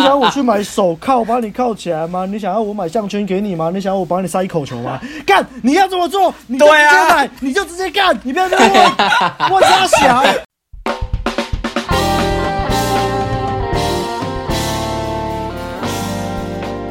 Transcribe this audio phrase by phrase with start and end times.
[0.00, 2.24] 想要我去买手铐把你铐起来吗？
[2.24, 3.70] 你想要我买项圈给你吗？
[3.72, 4.98] 你想要我帮你塞一口球吗？
[5.26, 5.46] 干！
[5.62, 10.24] 你要这么做，你就直接买，啊、你就直接干，你不要这么问，我瞎想。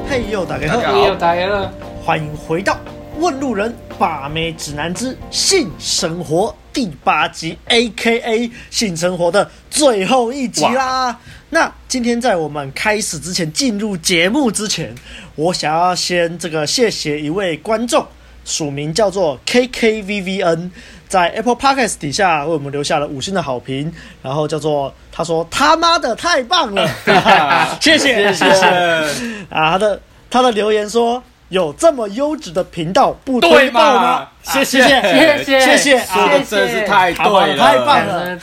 [0.07, 1.71] 嘿呦，大家好，嘿呦，大家好，
[2.05, 2.73] 欢迎回到
[3.19, 8.49] 《问路人把妹指南之性生活》第八集，A.K.A.
[8.71, 11.19] 性生活的最后一集啦。
[11.49, 14.95] 那今天在我们开始之前，进入节目之前，
[15.35, 18.07] 我想要先这个谢谢一位观众，
[18.45, 20.71] 署名叫做 KKVVN，
[21.09, 23.91] 在 Apple Podcast 底下为我们留下了五星的好评，
[24.23, 26.87] 然后叫做他说他妈的太棒了，
[27.81, 28.65] 谢谢谢谢
[29.51, 34.29] 啊，他的他的留言说有这么优质的频道不推爆吗？
[34.43, 38.39] 谢谢谢谢谢谢，说的真是太对了，太棒了，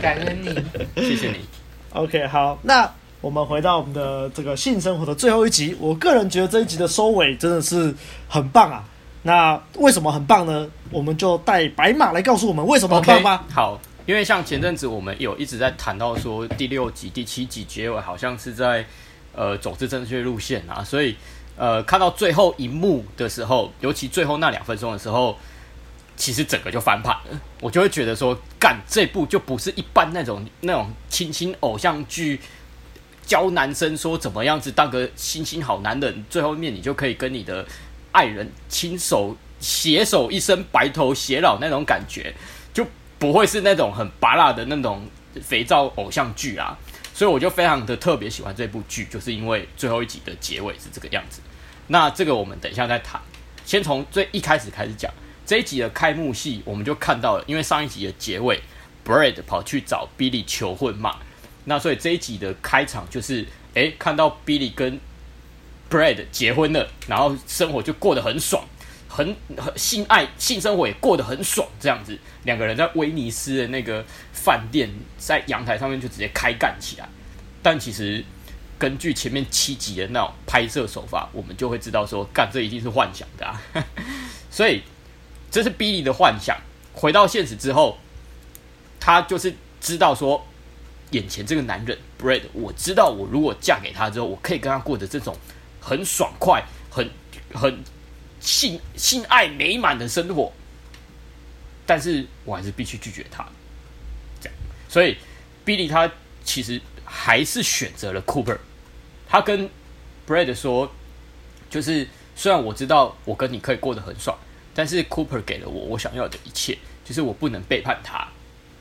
[0.00, 1.36] 感恩你，谢谢你。
[1.92, 5.76] OK，好，那我们回到我们的这个性生活的最后一集。
[5.78, 7.94] 我个人觉得这一集的收尾真的是
[8.28, 8.84] 很棒啊。
[9.22, 10.68] 那为什么很棒呢？
[10.90, 13.44] 我们就带白马来告诉我们为什么很棒吧。
[13.48, 18.84] Okay, 好，因为像前阵子我们有一直在谈到说第六集、第七集结尾好像是在
[19.34, 21.16] 呃走之正确路线啊，所以
[21.56, 25.38] 呃看到最后一幕的时候，尤其最后那两分钟的时候。
[26.16, 32.40] 其实整个就翻盘了，我就会觉得说，干这部就不是一般那种那种亲亲偶像剧，
[33.26, 37.66] 教男生说怎么样子当个星星好男人，最后面你就可以跟你的
[38.12, 42.32] 爱人亲手携手一生白头偕老那种感觉，
[42.72, 42.86] 就
[43.18, 45.04] 不会是那种很拔辣的那种
[45.42, 46.78] 肥皂偶像剧啊。
[47.12, 51.40] 所以我就非常的特别喜欢这部剧，就是因为最后一集的结尾是这个样子。
[51.88, 53.20] 那这个我们等一下再谈，
[53.64, 55.12] 先从最一开始开始讲。
[55.46, 58.58] 这一集的开幕戏，我们就看到了，因为上一集的结尾
[59.04, 61.18] ，Brad 跑去找 Billy 求婚嘛，
[61.66, 64.98] 那所以这一集的开场就是，诶，看到 Billy 跟
[65.90, 68.64] Brad 结婚了，然后生活就过得很爽，
[69.06, 74.02] 很很性爱性生活也过得很爽，这样子，两个人在威尼斯的那个
[74.32, 77.06] 饭店，在阳台上面就直接开干起来。
[77.62, 78.24] 但其实
[78.78, 83.62] 根据前面七集的那种拍摄手法，我们就会知道说，干这一定是幻想的啊，
[84.50, 84.82] 所以。
[85.50, 86.60] 这是 Billy 的幻想。
[86.94, 87.96] 回到现实之后，
[88.98, 90.44] 他就是知道说，
[91.12, 95.36] 眼前这个男人 Brad，我知道我如果嫁给他之后，我可以跟他过着这种
[95.80, 97.08] 很爽快、很
[97.52, 97.84] 很
[98.40, 100.52] 性性爱美满的生活。
[101.86, 103.46] 但是我还是必须拒绝他。
[104.40, 104.58] 这样，
[104.88, 105.16] 所以
[105.64, 106.10] Billy 他
[106.42, 106.82] 其实
[107.14, 108.58] 还是选择了 Cooper。
[109.28, 109.70] 他跟
[110.26, 110.90] Brad 说，
[111.70, 114.36] 就是虽然我知道我跟你可以过得很爽。
[114.76, 118.26] 但是 Cooper 给了我我想要的一切，就是我不能背叛他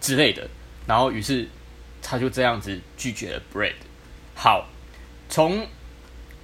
[0.01, 0.49] 之类的。
[0.87, 1.47] 然后于是
[2.01, 3.75] 他就这样子拒绝了 Brad。
[4.33, 4.67] 好，
[5.29, 5.67] 从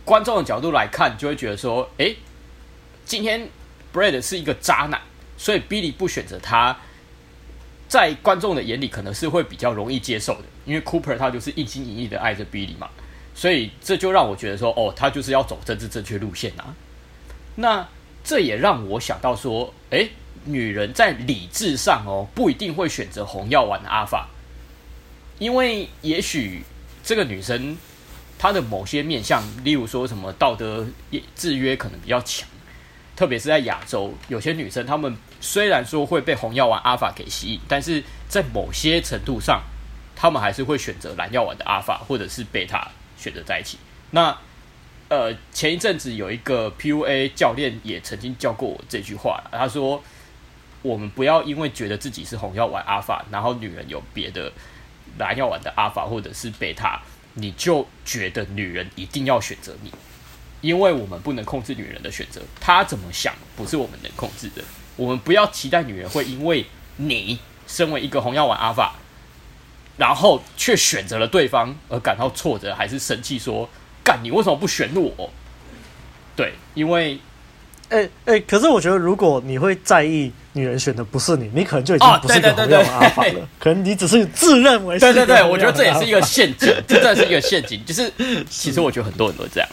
[0.06, 2.16] 观众的角度来看，就会觉得说，诶，
[3.06, 3.50] 今天
[3.92, 5.02] Brad 是一个渣男，
[5.36, 6.78] 所以 Billy 不选择他，
[7.88, 12.88] 在观众的眼里可能是会比较容易接受的，因为 Cooper 他就是一心一意的爱着 Billy 嘛，
[13.35, 16.74] 所以这就让我觉得说，哦，他就是要走政治正确路线啊。
[17.56, 17.88] 那。
[18.22, 20.09] 这也让我想到说，诶，
[20.44, 24.28] 女人在理智上哦，不一定会选择红药丸的阿法，
[25.40, 26.62] 因为也许
[27.01, 27.75] 这个女生
[28.38, 30.86] 她的某些面相，例如说什么道德
[31.34, 32.47] 制约可能比较强，
[33.16, 39.63] 特别是在亚洲，有些女生她们虽然说会被红药丸阿法给吸引，但是在某些程度上，
[40.22, 43.78] 他们还是会选择蓝药丸的阿法或者是贝塔选择在一起。
[44.12, 44.38] 那
[45.07, 50.03] 呃，前一阵子有一个 PUA 教练也曾经教过我这句话，他说
[50.84, 54.52] ：“我们不要因为觉得自己是红药丸阿法，然后女人有别的
[55.18, 57.01] 蓝药丸的阿法或者是贝塔，
[57.36, 59.91] 你就觉得女人一定要选择你，
[60.59, 64.62] 因为我们不能控制女人的选择，她怎么想不是我们能控制的。
[64.96, 66.66] 我们不要期待女人会因为
[66.97, 68.94] 你身为一个红药丸阿法，
[70.00, 73.70] 然后却选择了对方而感到挫折，还是生气说。”
[74.02, 75.30] 干你为什么不选我？
[76.36, 77.19] 对，因为，
[77.90, 83.48] 哎哎、欸欸，可是我觉得，如果你会在意女人选的不是你，你可能就已经不是一个红药丸阿法了。
[83.60, 85.01] 可能你只是自认为是。
[85.01, 87.86] 对对对，我觉得这也是一个陷阱， 这真的是一个陷阱。
[87.86, 88.12] 就是，
[88.50, 89.69] 其实我觉得很多人都这样，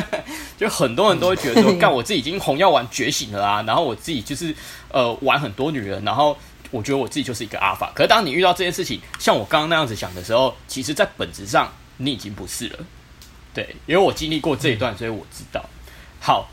[0.56, 4.54] 就很多人都会觉得说，干我自己已经红药丸觉醒了啊，然后我自己就是
[4.88, 6.38] 呃玩很多女人，然后
[6.74, 7.92] 我觉得我自己就是一个阿法。
[7.94, 12.78] 可是当你遇到这件事情，像我刚刚那样子想的时候，其实，在本质上你已经不是了。
[13.54, 15.64] 对，因为我经历过这一段，所以我知道。
[16.20, 16.50] 好，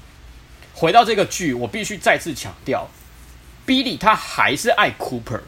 [0.75, 2.87] 回到这个剧，我必须再次强调
[3.65, 5.41] ，Billy 他还是爱 Cooper，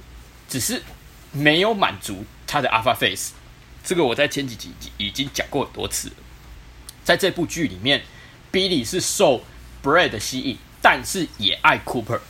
[0.50, 0.82] 只是
[1.32, 3.34] 没有满足他的 Alpha Face。
[3.84, 6.16] 这个我在前几集已经讲过很多次了。
[7.04, 8.02] 在这部剧里面
[8.52, 9.44] ，Billy 是受
[9.84, 12.22] Brad 的吸引，但是也爱 Cooper，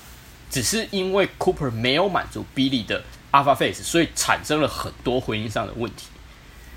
[0.54, 6.06] 只是因为 Cooper 没有满足 Billy 的 Alpha Face，所以产生了很多婚姻上的问题。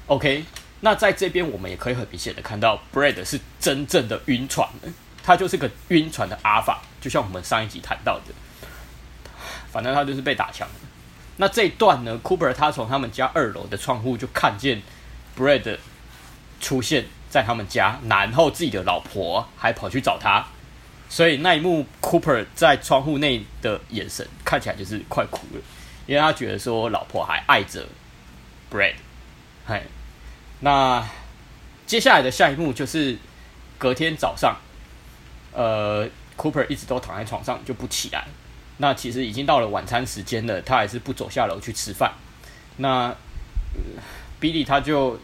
[0.06, 0.46] OK，
[0.80, 4.66] 那在这边我们也可以很明显的看到，Brad 是真正的晕船，
[5.22, 8.32] 他就是个晕船的 Alpha，就像我们上一集谈到的，
[9.70, 10.66] 反正他就是被打枪。
[11.36, 14.80] 那这一段呢，Cooper 他从他们家二楼的窗户就看见
[15.36, 15.76] Brad
[16.62, 20.46] 出现在他们家，然后自己的老婆还跑去找他，
[21.08, 25.62] 所以那一幕 Cooper 在窗户内的眼神看起来就是快哭了，
[26.06, 27.86] 因为他觉得说老婆还爱着
[28.70, 28.94] Brad。
[29.64, 29.82] 嗨，
[30.60, 31.08] 那
[31.86, 33.16] 接下来的下一幕就是
[33.78, 34.56] 隔天早上，
[35.52, 38.26] 呃，Cooper 一直都躺在床上就不起来。
[38.78, 42.12] 那其实已经到了晚餐时间了，他还是不走下楼去吃饭。
[42.76, 44.02] 那、呃、
[44.40, 45.18] Billy 他就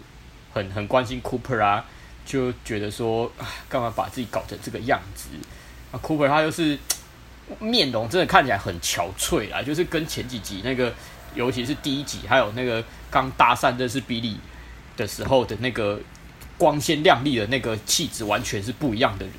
[0.55, 1.85] 很很关心 Cooper 啊，
[2.25, 3.31] 就觉得说，
[3.69, 5.29] 干嘛把自己搞成这个样子？
[5.93, 6.77] 啊库珀他就是
[7.61, 10.93] 面容真的看起来很憔悴啊，就是跟前几集那个，
[11.35, 14.37] 尤其是第一集，还有那个刚搭讪认识 Billy
[14.97, 16.01] 的时候的那个
[16.59, 19.35] 光鲜亮丽的那个气质，完全是不一样的人。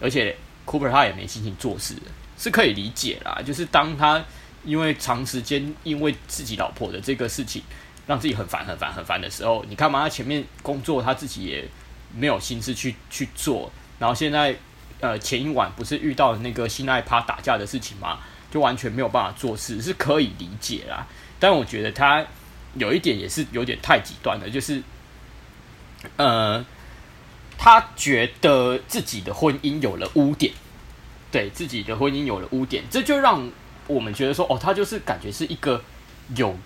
[0.00, 1.94] 而且库珀他也没心情做事。
[2.40, 4.24] 是可以理解啦，就是当他
[4.64, 7.60] 因为长时间因为自己老婆的这个事情，
[8.06, 11.68] 让自己很烦很烦很烦的时候，你看嘛，他前面工作他自己也
[12.16, 14.54] 没有心思去去做，然后现在
[15.00, 18.18] 呃前一晚不是遇到那个新爱趴打架的事情嘛，
[18.50, 21.06] 就完全没有办法做事，是可以理解啦。
[21.38, 22.24] 但我觉得他
[22.74, 24.82] 有一点也是有点太极端了，就是
[26.16, 26.64] 呃，
[27.56, 30.52] 他觉得自己的婚姻有了污点。
[31.30, 33.50] 对自己的婚姻有了污点，这就让
[33.86, 35.84] 我们觉得说，哦，他就是感觉是一个
[36.34, 36.56] 有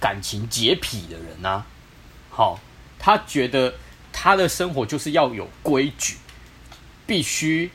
[0.00, 1.64] 感情洁癖的人啊。
[2.28, 2.58] 好，
[2.98, 3.72] 他觉得
[4.12, 6.16] 他的生活就是要有规矩，
[7.12, 7.70] 必须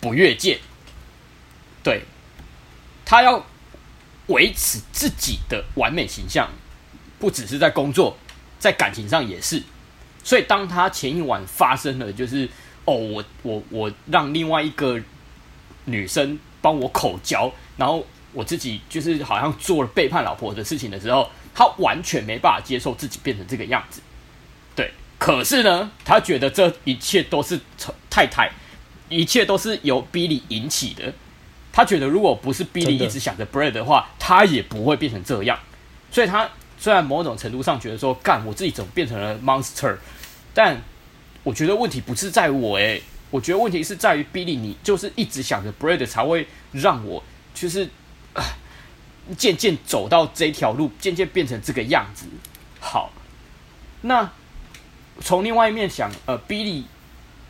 [0.00, 0.60] 不越界。
[1.82, 2.02] 对，
[3.04, 3.44] 他要
[4.28, 6.48] 维持自己的完美形象，
[7.18, 8.16] 不只是在工作，
[8.60, 9.60] 在感情上也是。
[10.22, 12.48] 所以，当他前一晚发生了，就是。
[12.86, 14.98] 哦，我我我让另外一个
[15.84, 24.00] 女生帮我口交，然后我自己就是好像做了背叛老婆的事情的时候，他完全没办法接受自己变成这个样子。
[25.20, 27.60] 对，可是呢，他觉得这一切都是
[28.08, 28.50] 太太，
[29.08, 31.12] 一切都是由 Billy 引起的。
[31.72, 35.58] 他觉得如果不是 Billy 一直想着 Brad 的话，他也不会变成这样。
[36.10, 39.96] 所以他虽然某种程度上觉得说，干我自己怎么变成了 monster，
[40.52, 40.82] 但。
[41.42, 47.24] 我觉得问题不是在我诶、欸，我觉得问题是在于 Billy，你就是一直想着 Brad 才会让我
[47.54, 47.88] 就是
[48.34, 48.44] 啊，
[49.38, 52.26] 渐渐走到这条路，渐渐变成这个样子。
[52.78, 53.10] 好，
[54.02, 54.30] 那
[55.20, 56.84] 从另外一面想，呃，Billy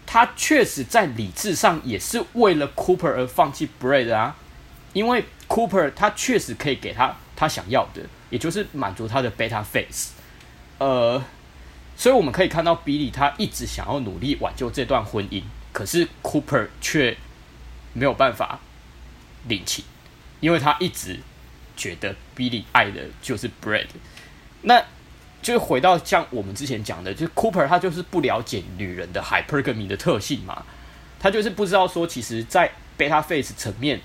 [0.07, 4.37] 他确实在理智上也是为了 Cooper 而放弃 Bread 啊，
[4.93, 10.13] 因为 Cooper 他确实可以给他他想要的，也就是满足他的 Beta Face，
[10.79, 11.23] 呃。
[11.97, 17.15] 所以我们可以看到，Billy 他一直想要努力挽救这段婚姻，可是 Cooper 却
[17.93, 18.59] 没有办法
[19.47, 19.85] 领情，
[20.41, 21.21] 因为他一直
[21.77, 23.89] 觉得 Billy 爱的就是 Bread，。
[24.63, 24.83] 那
[25.43, 30.65] 就回到像我们之前讲的，就是 Cooper 他就是不了解女人的 Hypergamy 的特性嘛，
[31.19, 34.01] 他就是不知道说，其实，在 Beta Face 层面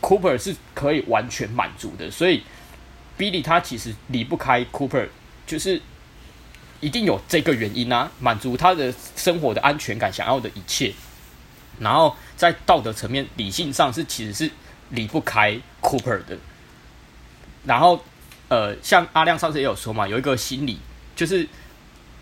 [0.00, 2.10] ，Cooper 是可以完全满足的。
[2.10, 2.42] 所以
[3.18, 5.08] Billy 他其实离不开 Cooper，
[5.46, 5.80] 就是。
[6.80, 10.94] 一定有这个原因啊，满足他的生活的安全感，想要的一切。
[11.80, 14.48] 然后在道德层面、理性上是其实是
[14.90, 16.38] 离不开 Cooper 的。
[17.64, 18.00] 然后，
[18.46, 20.78] 呃，像阿亮上次也有说嘛，有一个心理
[21.18, 21.46] 就是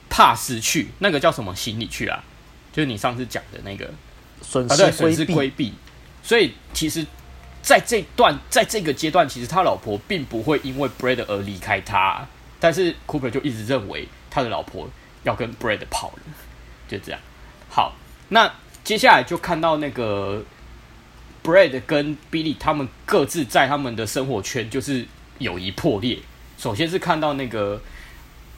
[0.09, 2.25] 怕失去，那个叫什么心理去啊？
[2.73, 3.93] 就是你上次讲的那个
[4.41, 5.75] 损失损失规避。
[6.23, 7.05] 所以其实
[7.63, 12.27] 在这段，在这个阶段，其实他老婆并不会因为 Brad 而离开他，
[12.59, 14.09] 但是 Cooper 就一直认为。
[14.29, 14.87] 他的老婆
[15.23, 16.23] 要跟 Brad 跑了，
[16.87, 17.19] 就这样。
[17.71, 17.97] 好，
[18.29, 18.53] 那
[18.85, 20.45] 接下来就看到那个
[21.43, 25.07] Brad 跟 Billy 他们各自在他们的生活圈就是
[25.39, 26.19] 友谊破裂。
[26.59, 27.81] 首先是看到那个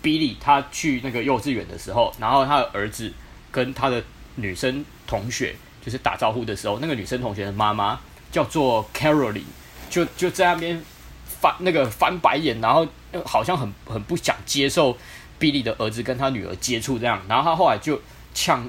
[0.02, 3.12] Billy 他去那个幼稚园的时候，然后他的儿子
[3.50, 4.02] 跟他的
[4.36, 8.00] 女生同学就是打招呼的时候，那个女生同学的妈妈
[8.30, 9.42] 叫做 Caroline，
[9.90, 10.82] 就就在那边
[11.24, 12.86] 翻那个翻白眼，然后
[13.24, 14.96] 好像很很不想接受。
[15.40, 18.02] Billy 的儿子跟他女儿接触这样，然后他后来就
[18.34, 18.68] 呛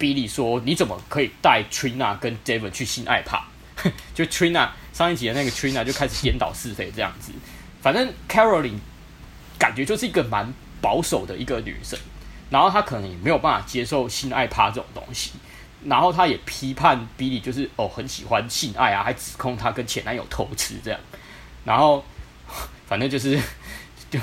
[0.00, 3.46] Billy 说：“你怎么可以带 Trina 跟 David 去性爱趴？”
[4.12, 7.30] 就 Trina 上一集的那个 Trina 就开始颠倒是非这样子。
[7.80, 8.80] 反正 Caroline
[9.62, 11.96] 感觉就是一个蛮保守的一个女生，
[12.50, 15.30] 然后她可能也没有办法接受性爱趴这种东西，
[15.84, 20.98] 然后她也批判比利就是哦很喜欢性爱啊，还指控她跟前男友偷吃这样，
[21.64, 22.04] 然后
[22.88, 23.40] 反正就是
[24.10, 24.18] 就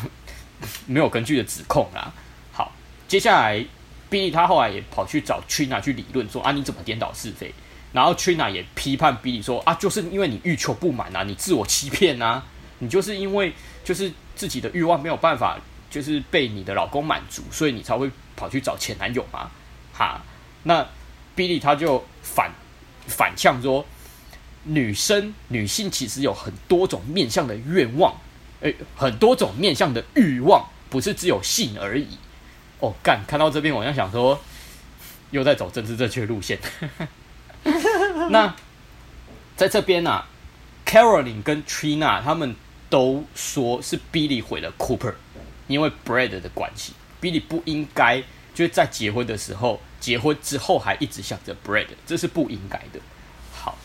[0.85, 2.11] 没有根据的指控啦。
[2.51, 2.73] 好，
[3.07, 3.65] 接下来
[4.09, 7.53] 比利他后来也跑去找 Trina 去理论说啊你怎么颠倒是非？
[7.93, 12.43] 然后 Trina 也批判比利说啊就是因为你欲求不满啊，你自我欺骗啊。
[12.81, 13.53] 你就是因为
[13.89, 15.57] 就是自己的欲望没有办法，
[15.89, 19.49] 就是被你的老公满足，所以你才会跑去找前男友嘛？
[19.91, 20.21] 哈，
[20.61, 20.85] 那
[21.35, 22.51] Billy 他就反
[23.07, 23.83] 反呛说，
[24.61, 28.13] 女生女性其实有很多种面向的愿望，
[28.61, 32.09] 诶，很多种面向的欲望，不是只有性而已。
[32.81, 34.39] 哦，干，看到这边我就想说，
[35.31, 36.59] 又在走政治正确路线。
[38.29, 38.55] 那
[39.57, 40.27] 在这边呢、啊
[40.85, 42.55] ，Caroline 跟 Trina 他们。
[42.89, 45.13] 都说是比利毁了 Cooper，
[45.67, 52.99] 因为 Brad 的关系，Billy 不应该就在结婚的时候，结婚之后还一直想着 Brad，这是不应该的。
[53.53, 53.77] 好，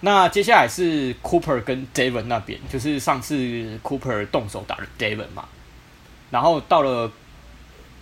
[0.00, 3.36] 那接下来是 Cooper 跟 David 那边，就是上次
[3.82, 5.48] Cooper 动手打了 David 嘛，
[6.30, 7.12] 然后到了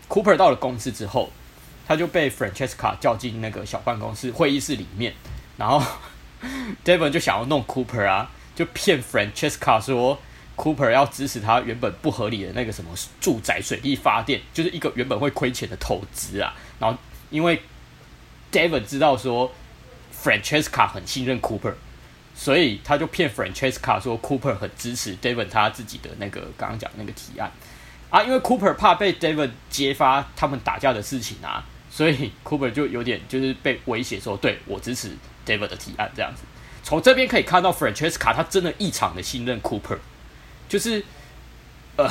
[0.08, 1.30] Cooper 到了公司之后，
[1.86, 5.12] 他就被 Francesca 叫进那个小办公室会议室里面，
[5.58, 5.82] 然后
[6.82, 8.30] David 就想要弄 Cooper 啊。
[8.54, 10.18] 就骗 Francesca 说
[10.56, 12.90] ，Cooper 要支持他原本不合理的那个什么
[13.20, 16.54] 住宅水利发电，就是一个原本会亏钱的投资啊。
[16.78, 16.98] 然后
[17.30, 17.62] 因为
[18.52, 19.52] David 知道说
[20.14, 21.72] Francesca 很信任 Cooper，
[22.34, 27.50] 所以他就骗 Francesca 说 Cooper 很支持 David 他自己的那个刚刚讲那个提案
[28.10, 28.22] 啊。
[28.22, 35.10] 因为 Cooper 怕被 David 揭发他们打架的事情啊，所以 Cooper 就有点就是被威胁说，对，我支持
[35.46, 36.42] David 的提案这样子。
[36.82, 39.98] 从这边可以看到，Francesca 他真的异常的信任 Cooper，
[40.68, 41.04] 就是
[41.96, 42.08] 呃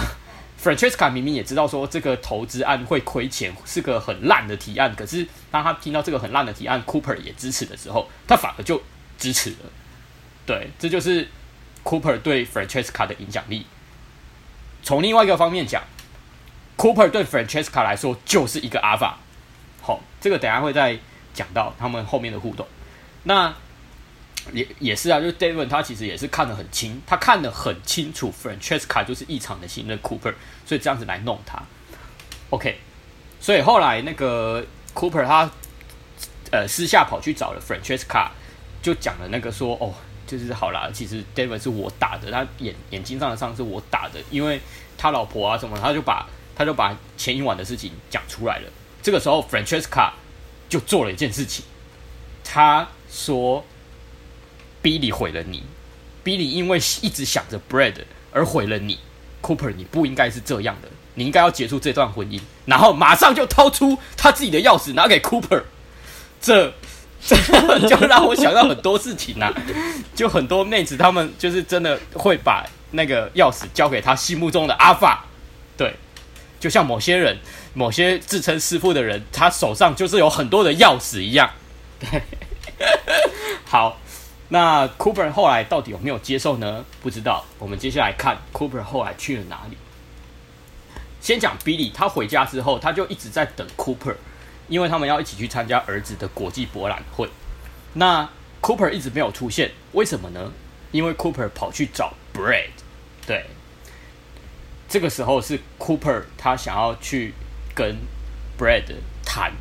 [0.62, 8.82] ，Francesca 明明也知道说这个投资案会亏钱，是个很烂的提案，可是当他听到这个很烂的提案，Cooper 也支持的时候，他反而就
[9.20, 9.58] 支持了。
[10.46, 11.28] 对，这就是
[11.84, 13.66] Cooper 对 Francesca 的影响力。
[14.84, 15.84] 从另外一个方面讲
[16.78, 19.14] ，Cooper 对 Francesca 来说就是一个 Alpha。
[19.82, 20.98] 好，这个等下会再
[21.34, 22.66] 讲到他们后面的互动。
[23.24, 23.54] 那
[24.54, 30.34] 也也是啊，就是 David 他其实也是看得很清，他看得很清楚，Francesca 就是异常的信任 Cooper，
[30.66, 31.62] 所以这样子来弄他。
[32.50, 32.80] OK，
[33.40, 35.50] 所以后来那个 Cooper 他
[36.52, 38.30] 呃私下跑去找了 Francesca，
[38.82, 39.94] 就讲了那个说哦，
[40.26, 44.60] 就是好啦，其实 David 是我打的，他眼眼睛上的伤是我打的，因为
[44.98, 48.72] 他老婆啊什么，他就把他就把前一晚的事情讲出来了。
[49.02, 50.12] 这个时候 Francesca
[50.68, 51.64] 就做了一件事情，
[52.44, 53.64] 他说。
[54.82, 55.64] 逼你毁了你。
[56.24, 57.96] 逼你因为一直想着 Bread
[58.32, 59.00] 而毁了你
[59.42, 65.64] ，Cooper，你不应该是这样的，你应该要结束这段婚姻，然后马上就掏出他自己的钥匙拿给 Cooper，
[66.40, 66.72] 这
[67.26, 67.36] 这
[67.90, 69.52] 就让我想到很多事情啊，
[70.14, 75.18] 就很多妹子她们就是真的会把那个钥匙交给他心目中的 Alpha，
[75.76, 75.96] 对，
[76.60, 77.40] 就像某些人，
[77.74, 81.50] 某些自称师傅的人，他手上就是有很多的钥匙一样，
[82.00, 82.22] 对，
[83.66, 83.98] 好。
[84.54, 86.84] 那 Cooper 后来到底有没有接受呢？
[87.02, 87.46] 不知道。
[87.58, 89.78] 我们接下来看 Cooper 后来去了哪里。
[91.22, 94.18] 先讲 Billy，他回家之后，他就一直在等 Cooper，
[94.68, 97.30] 因为他们要一起去参加儿子的国际博览会。
[97.94, 98.30] 那
[98.62, 100.52] Cooper 一直没有出现，为什么呢？
[100.92, 102.72] 因为 Cooper 跑去找 Bread。
[103.26, 103.46] 对，
[104.90, 107.34] 这个时候是 Cooper 他想要去
[107.74, 107.96] 跟
[108.60, 108.84] Bread
[109.26, 109.54] 谈，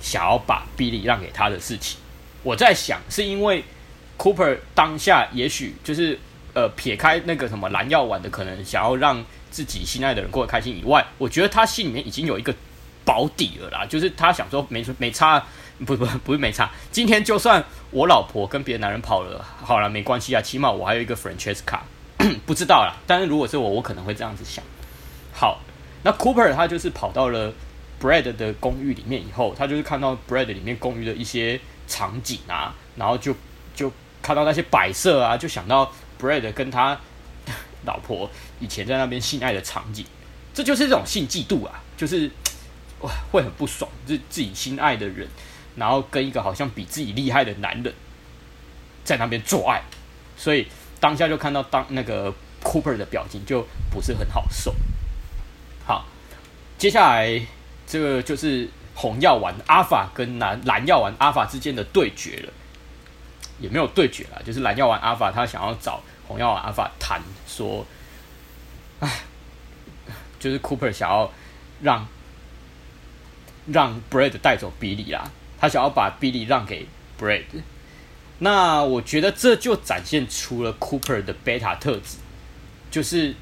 [0.00, 1.98] 想要把 Billy 让给他的事情。
[2.42, 3.62] 我在想，是因为。
[4.16, 6.18] Cooper 当下也许就是
[6.54, 12.54] 呃撇开那个什么蓝药丸的可能，想要让自己心爱的人过得开心以外，我觉得他心里面已经有一个
[13.04, 15.44] 保底了啦，就是他想说没没差，
[15.84, 21.80] 不不不是没差，今天就算我老婆跟别的男人跑了，好了没关系啊，起码我还有一个 Francesca，
[22.46, 24.64] 不知道啦，但是如果是我，我可能会这样子想。
[25.32, 25.60] 好，
[26.02, 27.52] 那 Cooper 他就是跑到了
[28.00, 33.34] Brad 的公寓里面以后，他就是看到 Brad 里面公寓的一些场景啊，然后就
[33.74, 33.92] 就。
[34.24, 36.98] 看到那些摆设啊，就想到 Brad 跟他
[37.84, 40.06] 老婆以前在那边性爱的场景，
[40.54, 42.30] 这就是这种性嫉妒啊，就是
[43.00, 45.28] 哇会很不爽，就是自己心爱的人，
[45.76, 47.92] 然后跟一个好像比自己厉害的男人
[49.04, 49.82] 在那边做爱，
[50.38, 50.66] 所以
[50.98, 54.74] 当下就看到当那个 Cooper 的表情就不是很好受。
[55.84, 56.06] 好，
[56.78, 57.38] 接下来
[57.86, 62.52] 这个就是红药丸 Alpha 跟蓝蓝药丸 Alpha 之间的对决了。
[63.60, 67.86] 也没有对决啦，就是蓝药丸阿法他想要找红药丸阿法谈说，
[69.00, 69.20] 哎，
[70.38, 71.30] 就是 Cooper 想要
[71.82, 72.06] 让
[73.66, 76.86] 让 Bread 带走 Billy 啦，他想要把 Billy 让给
[77.20, 77.44] Bread。
[78.38, 82.16] 那我觉得这就展现出了 Cooper 的贝塔特质，
[82.90, 83.34] 就是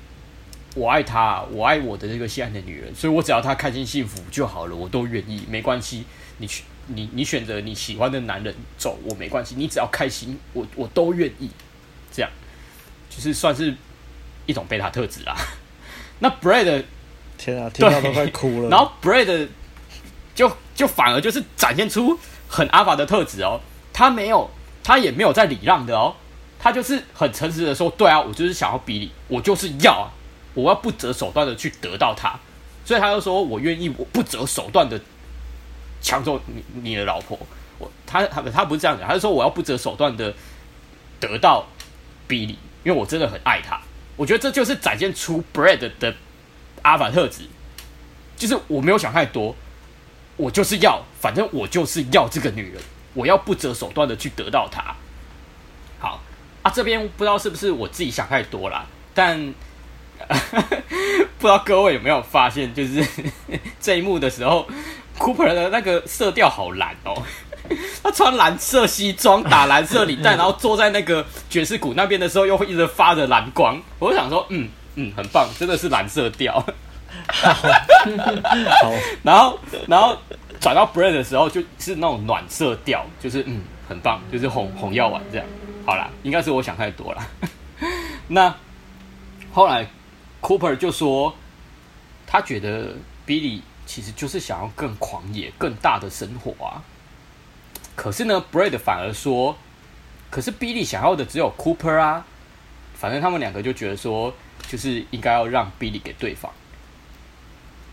[0.74, 6.04] 我爱他，我爱我的这个心爱的女人，所以我只要她开心幸福就好了，我都愿意，没关系。
[6.38, 11.50] 你去，你你选择你喜欢的男人走，我没关系，你只要开心，我我都愿意。
[12.12, 12.30] 这样
[13.08, 13.74] 就是算是
[14.46, 15.36] 一种贝塔特质啦。
[16.18, 16.84] 那 Brad，
[17.38, 18.68] 天啊，听到都快哭了。
[18.68, 19.48] 然后 Brad
[20.34, 23.60] 就就反而就是展现出很阿法的特质哦，
[23.92, 24.50] 他没有。
[24.84, 26.12] 他也没有在礼让的哦，
[26.58, 30.10] 他就是很诚实的说，对啊，我就是想要比你，我就是要啊，
[30.54, 32.36] 我要不择手段的去得到他，
[32.84, 35.00] 所以他就说我愿意，我不择手段的
[36.02, 37.38] 抢走你你的老婆，
[37.78, 40.34] 我他他他不是这样讲，他是说我要不择手段的
[41.20, 41.66] 得到
[42.26, 43.80] 比你，因为我真的很爱他，
[44.16, 46.14] 我觉得这就是展现出 Brad 的
[46.82, 47.44] 阿法特质，
[48.36, 49.54] 就是我没有想太多，
[50.36, 52.82] 我就是要，反正我就是要这个女人。
[53.14, 54.82] 我要不择手段的去得到她。
[55.98, 56.18] 好
[56.62, 59.52] 啊，这边不知道是不是我自己想太多了，但
[61.38, 63.06] 不知道各位有没有发现，就是
[63.78, 64.66] 这一幕的时候
[65.18, 67.22] ，Cooper 的那个色调好蓝哦，
[68.02, 73.80] 他穿蓝色西装，打蓝色领带，然后坐在那个爵士鼓那边的时候，又会一直发着蓝光。
[73.98, 76.64] 我就想说，嗯嗯，很棒，真的是蓝色调。
[77.28, 77.54] 好，
[79.22, 80.16] 然 后然后。
[80.60, 85.44] 转到 Brad 的时候，就是那种暖色调，就是嗯，很棒，就是红红药丸这样。
[85.84, 87.28] 好啦，应该是我想太多了。
[88.28, 88.54] 那
[89.52, 89.84] 后来
[90.40, 91.34] Cooper 就说，
[92.28, 92.94] 他觉得
[93.26, 93.60] Billy
[93.92, 96.80] 其实就是想要更狂野、更大的生活啊。
[97.94, 99.58] 可是呢，Brad 反而说，
[100.30, 102.24] 可是 Billy 想要的只有 Cooper 啊。
[102.94, 104.34] 反正他们两个就觉得说，
[104.66, 106.50] 就是应该要让 Billy 给对方。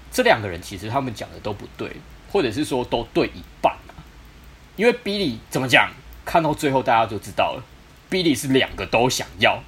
[0.10, 1.91] 这两个人其实他们讲的都不对。
[2.32, 3.91] 或者是说都对一半啊，
[4.75, 5.91] 因为 Billy 怎么讲，
[6.24, 7.63] 看到最后大家就知道了
[8.08, 9.63] ，Billy 是两个都想要，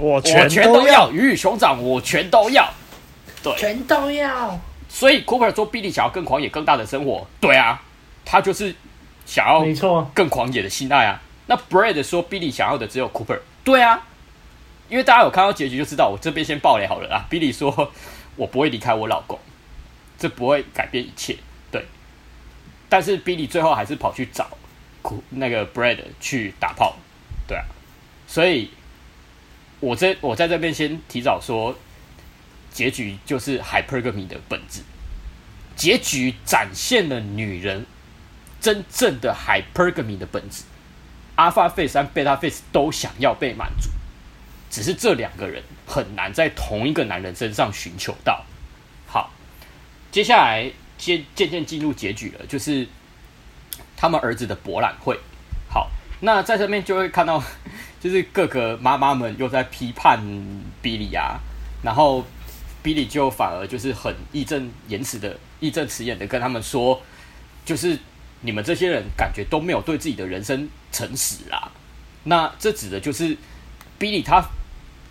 [0.00, 2.74] 我全都要，鱼与熊掌我全都要，
[3.42, 4.58] 对，全都要。
[4.88, 7.80] 所以 Cooper 说 Billy 想要更狂野、更大的生活，对啊，
[8.24, 8.74] 他就是
[9.24, 11.20] 想要没错更狂野的心爱啊。
[11.46, 14.06] 那 Brad 说 Billy 想要的只有 Cooper，对啊，
[14.88, 17.26] 因为大家有看到结局就知道，我这边先爆雷好了啊。
[17.30, 17.92] Billy 说
[18.36, 19.38] 我不会离开我老公。
[20.18, 21.34] 这不会改变一切，
[21.72, 21.82] 对。
[22.90, 24.50] 但是 Billy 最后还是跑去找
[25.30, 26.94] 那个 Brad 去打炮，
[27.48, 27.64] 对啊。
[28.26, 28.70] 所以，
[29.80, 31.74] 我这我在这边先提早说，
[32.72, 34.82] 结局就是 Hypergamy 的本质。
[35.76, 37.86] 结局展现了女人
[38.60, 40.64] 真正的 Hypergamy 的本质。
[41.36, 43.88] Alpha Face 和 Beta Face 都想要被满足，
[44.70, 48.44] 只是这两个人很难在同一个男人身上寻求到。
[49.06, 49.30] 好
[50.12, 52.86] 接下来渐渐渐进入结局了，就是
[53.96, 55.18] 他们儿子的博览会。
[55.70, 55.88] 好，
[56.20, 57.42] 那在这边就会看到，
[58.00, 60.20] 就是各个妈妈们又在批判
[60.82, 61.40] 比利啊，
[61.82, 62.26] 然后
[62.82, 67.00] 比利就反而就是很义正言辞的、义正辞严的跟他们说，
[67.64, 67.98] 就是
[68.40, 71.70] 你们这些人感觉都没有对自己的人生诚实啦。
[72.24, 73.36] 那这指的就是
[73.98, 74.44] 比利他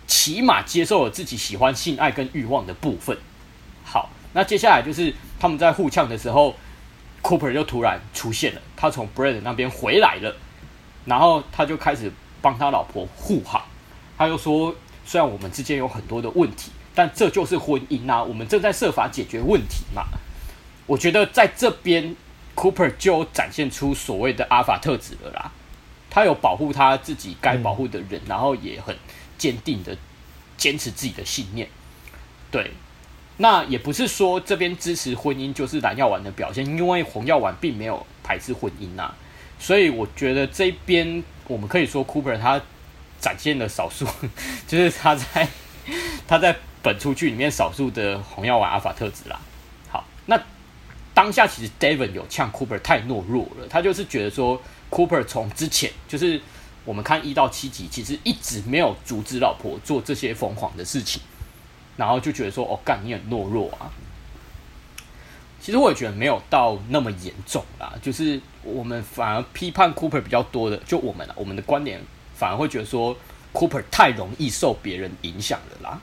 [0.06, 3.16] 起码接受了自己喜欢性爱跟欲望的部分。
[3.84, 4.10] 好。
[4.32, 6.54] 那接下来就是他们在互呛的时候
[7.20, 10.36] ，Cooper 就突然出现了，他从 Brad 那边回来了，
[11.04, 13.60] 然后他就开始帮他老婆护航，
[14.16, 14.72] 他就说：
[15.04, 20.04] 虽然我们之间有很多的问题，但这就是婚姻啊，我们正在设法解决问题嘛。
[20.86, 22.16] 我觉得在这边
[22.56, 25.52] ，Cooper 就展现出所谓的阿法特质了啦，
[26.10, 28.96] 他有保护他自己该保护的人，然后也很
[29.38, 29.96] 坚定的
[30.56, 31.68] 坚持自己的信念，
[32.50, 32.72] 对。
[33.36, 39.14] 那也不是说这边支持婚姻就是蓝药丸的表现，因为红药丸并没有排斥婚姻呐、啊，
[39.58, 42.60] 所以我觉得这边我们可以说 Cooper 他
[43.18, 44.06] 展现了少数，
[44.68, 45.48] 就是他在
[46.28, 49.40] 他在本出去里面少数的红药丸阿法特质啦。
[49.88, 50.40] 好，那
[51.14, 56.40] 当下其实 David 有呛 Cooper 太懦弱了，他就是觉得说 Cooper 从之前就是
[56.84, 61.20] 我们看一到七集，其实一直没有阻止老婆做这些疯狂的事情。
[61.96, 63.92] 然后就觉得说，哦，干你很懦弱啊。
[65.60, 72.00] 其实我也觉得没有到那么严重啦，就是我们反而批判 Cooper 比较多的，就我们我们的观点
[72.34, 73.14] 反而会觉得说
[73.52, 76.00] ，Cooper 太容易受别人影响了啦，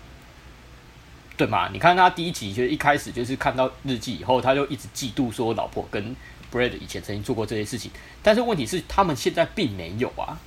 [1.38, 1.69] 对嘛？
[1.71, 6.15] 你看他第一集就是一开始就是看到日记以后，他就一直嫉妒说老婆跟
[6.52, 7.91] Brad 以前曾经做过这些事情，
[8.23, 10.38] 但是问题是他们现在并没有啊。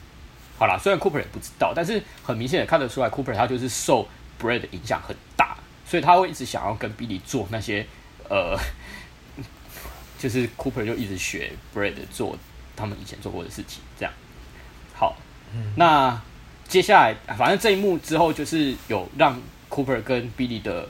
[0.59, 4.07] 好啦，虽然 Cooper 也不知道，但是很明显的看得出来，Cooper 他就是受
[4.38, 7.87] Brad 的影响很大，所以他会一直想要跟 Billy 做那些
[8.29, 8.59] 呃，
[10.18, 12.37] 就是 Cooper 就一直学 Brad 做
[12.76, 14.12] 他们以前做过的事情，这样。
[14.94, 15.16] 好，
[15.55, 16.20] 嗯、那
[16.68, 20.87] 接下来反正这一幕之后，就是有让 Cooper 跟 Billy 的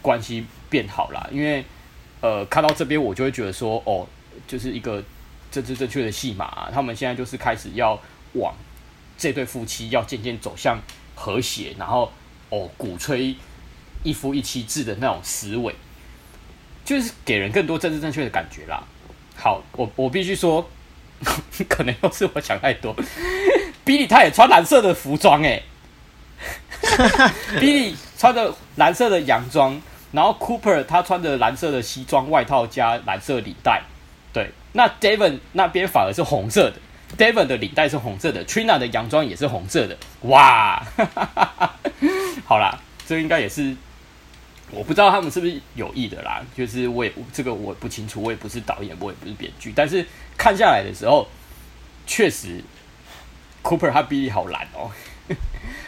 [0.00, 1.64] 关系变好了，因为
[2.20, 4.06] 呃，看到这边我就会觉得说，哦，
[4.46, 5.02] 就是一个
[5.50, 8.00] 政治正确的戏码、他们现在就是开始要
[8.34, 8.54] 往
[9.18, 10.78] 这对夫妻要渐渐走向
[11.14, 12.10] 和谐，然后
[12.48, 13.34] 哦，鼓吹
[14.04, 15.74] 一夫一妻制的那种思维，
[16.84, 18.82] 就是给人更多政治正确的感觉啦。
[19.34, 20.70] 好，我我必须说，
[21.68, 22.94] 可能又是我想太多。
[23.84, 25.64] Billy 他也穿蓝色的服装诶
[27.60, 29.80] b 穿着蓝色的洋装。
[30.12, 33.80] 然后 Cooper 他穿着蓝色的西装外套加蓝色领带，
[34.30, 34.50] 对。
[34.74, 36.76] 那 Devon 那边反而是红色的
[37.16, 39.96] ，Devon 的领带是红色的，Trina 的洋装也是红色的。
[40.24, 40.82] 哇，
[42.44, 43.74] 好啦，这应该也是
[44.70, 46.42] 我不知道他们是不是有意的啦。
[46.54, 51.26] 就是我也这个我不清楚，我也不是导演，我也不是编剧，但是看下来的时候，
[52.06, 52.62] 确实
[53.62, 54.90] Cooper 他 Billy 好蓝哦。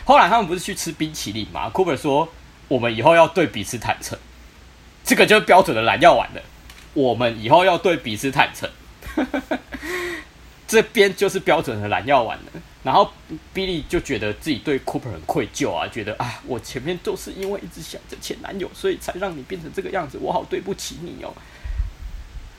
[0.05, 2.29] 后来他们不是去吃冰淇淋吗？Cooper 说。
[2.67, 4.19] 我们以后要对彼此坦诚，
[5.05, 6.41] 这个就是标准的蓝药丸了。
[6.95, 8.69] 我们以后要对彼此坦诚，
[10.67, 12.45] 这边就是标准的蓝药丸了。
[12.83, 13.13] 然后
[13.55, 21.35] Billy 就觉得自己对 Cooper 很愧疚啊，觉得啊，我前面都是因为一直想着前男友，所以才让你变成这个样子，我好对不起你哦。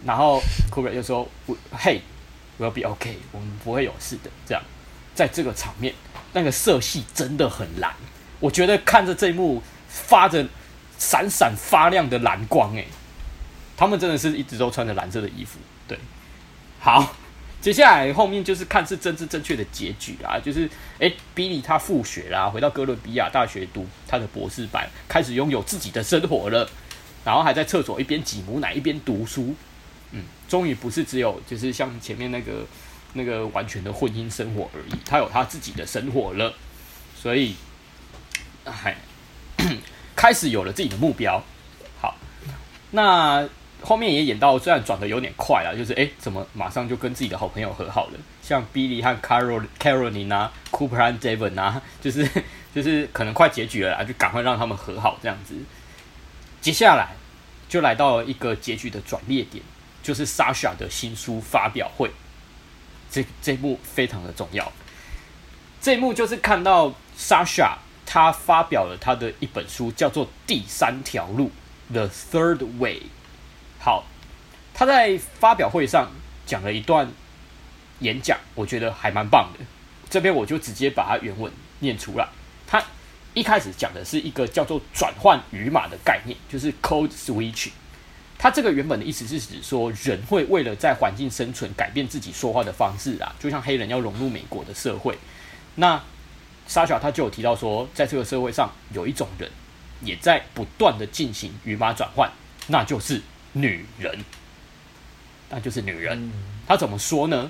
[0.06, 0.40] 然后
[0.72, 1.28] Cooper 就说
[1.76, 4.64] ：“Hey，we'll be OK，我们不会有事的。”这样，
[5.16, 5.96] 在这个场面，
[6.36, 7.92] 那个色系真的很蓝。
[8.40, 9.64] 我觉得看着这一幕。
[9.88, 10.46] 发着
[10.98, 12.86] 闪闪发亮的蓝光，诶，
[13.78, 15.58] 他们真的是一直都穿着蓝色的衣服。
[15.88, 15.98] 对，
[16.82, 17.16] 好，
[17.62, 20.70] 接下来后面就是看是政治正确的结局啦，就是
[21.00, 26.70] 诶比利他复学啦，回到哥伦比亚大学读他的博士班，开始拥有自己的生活了，
[27.24, 29.56] 然后还在厕所一边挤母奶一边读书，
[30.12, 32.66] 嗯，终于不是只有就是像前面那个
[33.16, 36.54] 那个完全的婚姻生活而已，他有他自己的生活了，
[37.16, 37.56] 所以，
[38.64, 38.96] 哎。
[40.16, 41.44] 开始有了自己的目标，
[42.00, 42.16] 好，
[42.92, 43.48] 那
[43.82, 48.20] 后面也演到，虽然转的有点快了，就是哎，怎么马上就跟自己的好朋友和好了？
[48.42, 52.30] 像 Billy 和 Carol、Caroline 啊，Cooper 和 Devon 啊， 就是
[52.74, 55.56] 就是可能快结局了，就赶快让他们和好这样子。
[56.62, 57.10] 接下来
[57.68, 59.64] 就来到了一个结局的转捩点，
[60.02, 62.10] 就是 Sasha 的新书发表会，
[63.16, 64.70] 这这一幕非常的重要。
[65.80, 67.78] 这一幕就是看到 Sasha。
[68.08, 71.52] 他发表了他的一本书，叫做《第三条路》
[71.92, 73.02] （The Third Way）。
[73.80, 74.06] 好，
[74.76, 76.12] 他在发表会上
[76.46, 77.12] 讲了一段
[78.00, 79.66] 演讲，我觉得还蛮棒的。
[80.08, 82.30] 这边我就直接把它原文念出来。
[82.68, 82.82] 他
[83.34, 87.72] 一开始讲的是一个叫做“转换语码”的概念，就是 “code switching”。
[88.38, 95.18] 他这个原本的意思是指说，人会为了在环境生存，改变自己说话的方式啊，就像黑人要融入美国的社会。
[95.76, 96.02] 那
[96.68, 99.50] 莎莎他就有提到说，在这个社会上有一种人
[100.02, 102.30] 也在不断的进行语码转换，
[102.68, 103.22] 那就是
[103.54, 104.24] 女人，
[105.50, 106.32] 那就是女人。
[106.68, 107.50] 他怎么说呢？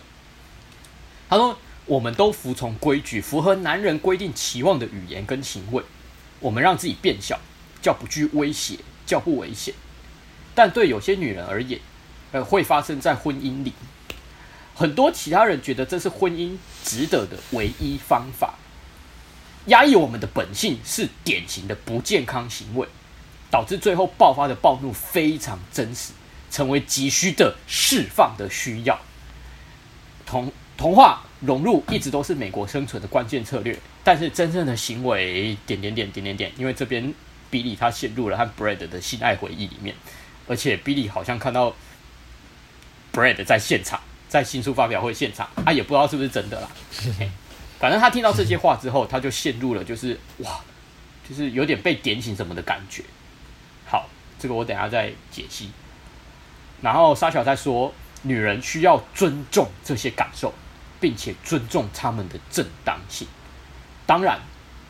[1.27, 5.83] 他说：“我们都服从规矩，符合男人规定期望的语言跟行为，
[6.39, 7.39] 我们让自己变小，
[7.81, 9.73] 叫不具威胁，叫不危险。
[10.55, 11.79] 但对有些女人而言，
[12.31, 13.73] 呃，会发生在婚姻里。
[14.73, 18.55] 很多其他人觉得这是婚姻值得的唯一方法。”
[19.67, 22.87] 压抑我们的本性是典型的不健康行为，
[23.49, 26.13] 导致最后爆发的暴怒非常真实，
[26.51, 28.99] 成为急需的释放的需要。
[30.23, 37.11] 同同化融入一直都是美国生存的关键策略，但是真正的行为点点点点点点，因为这边
[37.49, 39.95] 比利他陷入了和 Bread 的性爱回忆里面，
[40.47, 41.73] 而且比利好像看到
[43.13, 46.69] Brad 在现场，在新书发表会现场，他、啊、也不知道是不是真的啦。
[47.79, 50.59] 反正他听到这些话之后，他就陷入了就是哇，
[51.27, 53.03] 就是有点被点醒什么的感觉。
[53.85, 55.71] 好，这个我等下再解析。
[56.81, 60.53] 然后沙小在说，女人需要尊重这些感受，
[60.99, 63.27] 并且尊重他们的正当性。
[64.05, 64.39] 当然，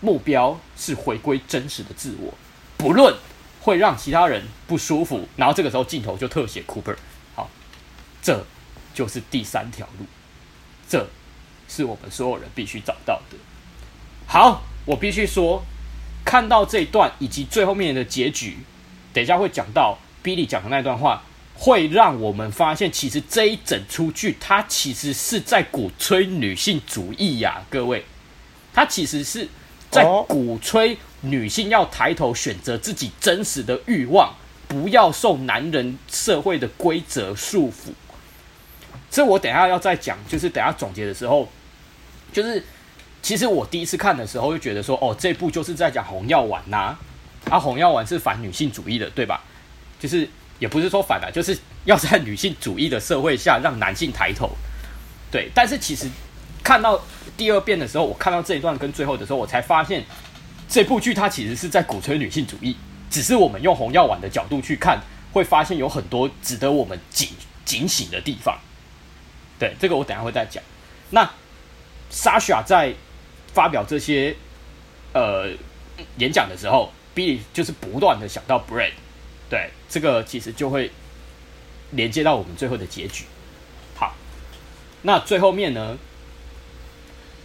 [0.01, 2.33] 目标是回归真实的自我，
[2.77, 3.15] 不论
[3.65, 5.27] 会让其他人不舒服。
[5.35, 6.95] 然后这个时候镜头就特写 Cooper。
[7.35, 7.49] 好，
[8.21, 8.45] 这
[8.93, 10.05] 就是第三条路。
[10.87, 11.05] 这。
[11.67, 13.37] 是我们所有人必须找到的。
[14.27, 15.65] 好，我必须说，
[16.23, 18.59] 看到这一段以及最后面的结局，
[19.11, 21.23] 等一下会讲到 Billy 讲的那段话，
[21.55, 28.05] 会让我们发现，其实这一整出剧，它其实是在鼓吹女性主义呀，各位，
[28.71, 29.49] 它其实是
[29.89, 34.33] 在鼓吹女性要抬头选择自己真实的欲望，
[34.67, 37.91] 不要受男人社会的规则束缚。
[39.09, 41.49] 这我等下要再讲，就是等下总结的时候，
[42.33, 42.63] 就是
[43.21, 46.97] 其实我第一次看的时候就觉得说，哦，这部就是在讲红药丸呐，
[47.49, 49.41] 啊，红药丸是反女性主义的，对吧？
[49.99, 50.27] 就是
[50.59, 54.51] 也不是说反了，就是要在女性主义的社会下让男性抬头，
[55.31, 55.49] 对。
[55.55, 56.09] 但是其实
[56.61, 57.01] 看到
[57.37, 60.03] 第二遍的时候，我看到这一段跟最后的时候，我才发现
[60.67, 62.75] 这部剧它其实是在鼓吹女性主义，
[63.09, 64.99] 只是我们用红药丸的角度去看，
[65.31, 67.29] 会发现有很多值得我们警
[67.63, 68.59] 警醒的地方。
[69.57, 70.63] 对，这个我等下会再讲。
[71.11, 71.31] 那
[72.11, 72.93] Sasha 在
[73.53, 74.35] 发表这些
[75.13, 75.49] 呃
[76.17, 78.91] 演讲的时候，Billy 就是不断的想到 Brad。
[79.49, 80.91] 对，这个其实就会
[81.91, 83.25] 连接到我们最后的结局。
[83.95, 84.13] 好，
[85.03, 85.97] 那最后面呢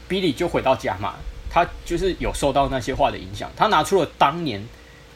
[0.09, 1.17] ，Billy 就回到家嘛，
[1.51, 4.65] 他就是有受到那些话的影响，他拿出了当年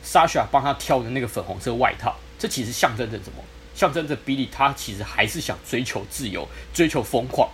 [0.04, 3.42] Sasha 帮他挑的那个粉红色外套，这其实象征着什么？
[3.74, 7.48] 象征着 Billy，他其实还是想追求自由，追求疯狂，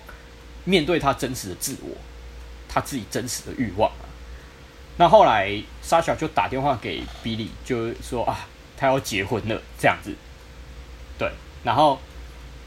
[0.64, 1.96] 面对他真实的自我，
[2.68, 4.04] 他自己真实的欲望啊。
[4.98, 5.50] 那后来
[5.82, 10.14] Sasha 就打电话给 Billy，就说啊，他要结婚了，这样子。
[11.18, 11.30] 对，
[11.62, 11.98] 然后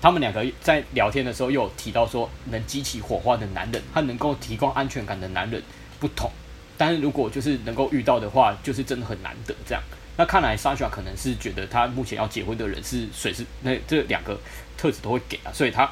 [0.02, 5.62] 他们两个在聊天的时候又提到说，能激起火花的男人，他能够提供安全感的男人
[6.03, 6.29] 不同，
[6.77, 9.81] 但是如果就是能够遇到的话，就是真的很难得这样。
[10.17, 14.37] 那看来 Sasha 可能是觉得他目前要结婚的人是谁是那这两个
[14.77, 15.89] 特质都会给啊，所以他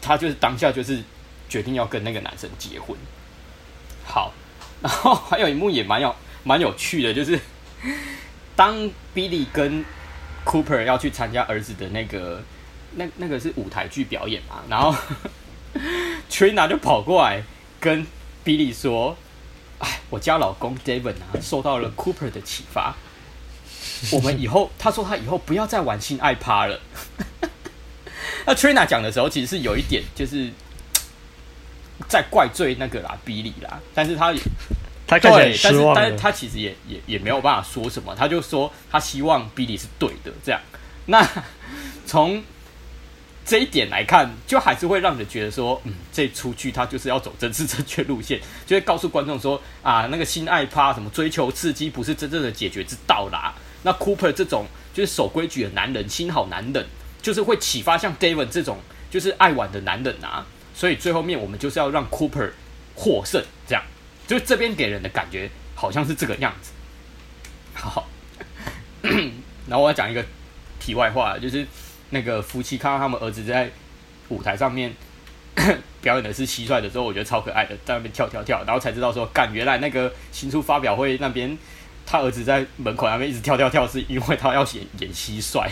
[0.00, 1.02] 他就是当下就是
[1.46, 2.96] 决定要跟那个男生结婚。
[4.02, 4.32] 好，
[4.80, 7.38] 然后还有一幕也蛮有蛮有趣的，就是
[8.56, 8.74] 当
[9.14, 9.84] Billy 跟
[10.46, 12.42] Cooper 要去参加儿子的那个
[12.94, 14.96] 那那个是舞台剧表演嘛，然后
[16.30, 17.42] Trina 就跑过来
[17.78, 18.06] 跟
[18.46, 19.16] Billy 说。
[19.78, 22.96] 哎，我家老公 David 啊，受到了 Cooper 的启发。
[24.10, 26.80] 我们以后，他说他以后不要再玩性爱趴了。
[28.46, 30.50] 那 Trina 讲的时候，其实是有一点就是
[32.08, 33.78] 在怪罪那个啦，Billy 啦。
[33.94, 34.32] 但是他
[35.06, 40.32] 他看起来失望，但是但是他其实也也也没有办法说什么，他就说他希望 Billy 是对的。
[40.42, 40.58] 这样，
[41.04, 41.22] 那
[42.06, 42.42] 从。
[43.46, 53.54] 这一点来看，就还是会让人觉得说，嗯，这出剧他就是要走政治正确路线，就会告诉观众说，啊，那个性爱趴什么追求刺激不是真正的解决之道啦。
[53.84, 56.84] 那 Cooper 这种就是守规矩的男人，心好男人，
[57.22, 58.78] 就是会启发像 David 这种
[59.12, 60.44] 就是爱玩的男人啊。
[60.74, 62.50] 所以最后面我们就是要让 Cooper
[62.96, 63.84] 获胜，这样，
[64.26, 66.72] 就这边给人的感觉好像是这个样子。
[67.74, 68.08] 好，
[69.68, 70.24] 然后我要讲一个
[70.80, 71.64] 题外话，就是。
[72.10, 73.70] 那个夫妻看到他们儿子在
[74.28, 74.92] 舞台上面
[76.00, 81.56] 表演的是蟋蟀的时候，我觉得超可爱的，在那边跳跳跳，然后才知道说，干，原来那个新书发表会那边，
[82.04, 85.66] 他儿子在门口那边一直跳跳跳，是因为他要演演蟋蟀。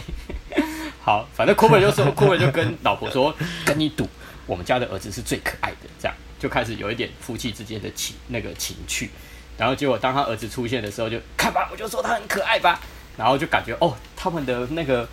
[1.01, 4.09] 好，反正库珀就说，库珀就跟老婆说，跟你赌，
[4.47, 9.11] 我们家的儿子是最可爱的，这样就开始有一点夫妻之间的情那个情趣。
[9.59, 12.81] 然后结果当他儿子出现的时候，就看吧，我就说他很可爱吧，
[13.17, 15.09] 然后就感觉哦，他们的那个。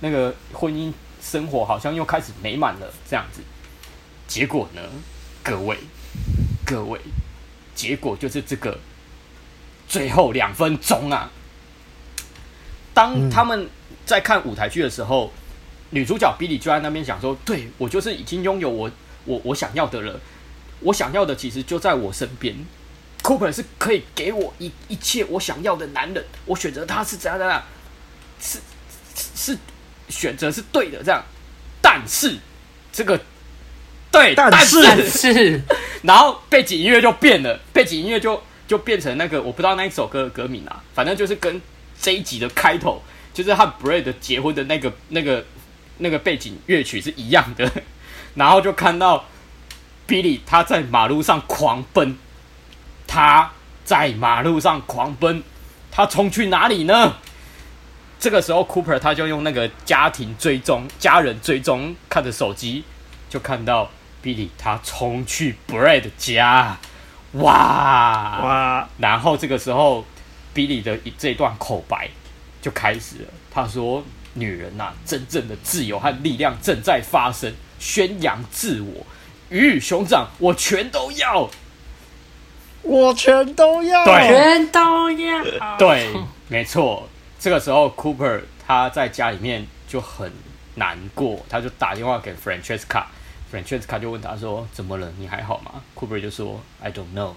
[0.00, 3.40] 那个婚姻生活好像又开始美满了，这样子。
[4.28, 4.82] 结果呢，
[5.42, 5.78] 各位，
[6.64, 7.00] 各位，
[7.74, 8.78] 结果就是这个
[9.88, 11.30] 最后两分钟啊。
[12.92, 13.68] 当他们
[14.04, 15.40] 在看舞台剧的时候，嗯、
[15.90, 18.90] 女主角 Billy 就在那边想说：“对，我就是已经拥有我
[19.24, 20.20] 我我想要的了，
[20.80, 22.56] 我想要的其实就在我身边。
[23.22, 27.62] Cooper 是可以给我一一切我想要的男人，我选择他是怎样怎样，
[28.40, 28.60] 是
[29.34, 29.58] 是。
[30.08, 31.22] 是”选择是对的，这样，
[31.80, 32.36] 但是
[32.92, 33.20] 这个
[34.10, 35.62] 对，但是，但是。
[36.02, 41.60] 然后背景音乐就变了，背景音乐就就变成那个我不知道那一首歌的歌名啊，反正就是跟
[42.00, 43.02] 这一集的开头，
[43.34, 45.44] 就是和 Brad 结婚的那个那个
[45.98, 47.70] 那个背景乐曲是一样的，
[48.36, 49.24] 然后就看到
[50.06, 52.16] Billy 他在马路上狂奔，
[53.06, 53.50] 他
[53.84, 55.42] 在马路上狂奔，
[55.90, 57.16] 他冲去哪里呢？
[58.18, 62.82] 这个时候，Cooper 他就用那个家庭追踪、家人追踪，看着手机，
[63.28, 63.90] 就看到
[64.22, 66.78] Billy 他冲去 Brad 家，
[67.32, 68.88] 哇哇！
[68.98, 70.04] 然后这个时候
[70.54, 72.08] ，Billy 的这一段口白
[72.62, 73.28] 就开始了。
[73.50, 74.02] 他说
[74.32, 79.06] ：“女人呐、啊，真正的自由和力量正在发生，宣扬自我，
[79.50, 81.50] 鱼与熊掌，我全都要，
[82.82, 85.44] 我全都要，全都要，
[85.78, 86.10] 对，
[86.48, 87.06] 没错。”
[87.46, 90.32] 这个时候，Cooper 他在家里面就很
[90.74, 95.08] 难过，他就打电话给 Francesca，Francesca 就问他说：“怎么了？
[95.16, 97.34] 你还好吗？”Cooper 就说：“I don't know。”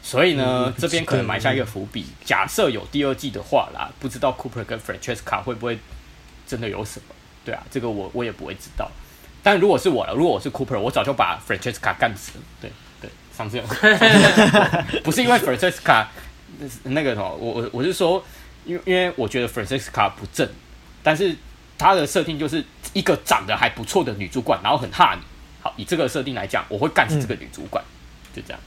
[0.00, 2.06] 所以呢，这边可能埋下一个伏笔。
[2.24, 5.78] 假设有第二季的话啦，不知道 Cooper 跟 Francesca 会不会
[6.46, 7.14] 真的有什么？
[7.44, 8.90] 对啊，这个我我也不会知道。
[9.42, 12.44] 但如果是我了，如果我是 Cooper，我早就把 Francesca 干死了。
[12.62, 13.62] 对对，上次有
[15.04, 16.06] 不是因为 Francesca
[16.84, 18.24] 那个什么，我我我是说，
[18.66, 20.48] 因为因为我觉得 Francisca 不正，
[21.02, 21.34] 但是
[21.78, 25.22] 她的设定就是一个长得还不错的女主管，然后很哈你。
[25.62, 28.60] 好，以这个设定来讲，我会干死这个女主管，嗯、就这样。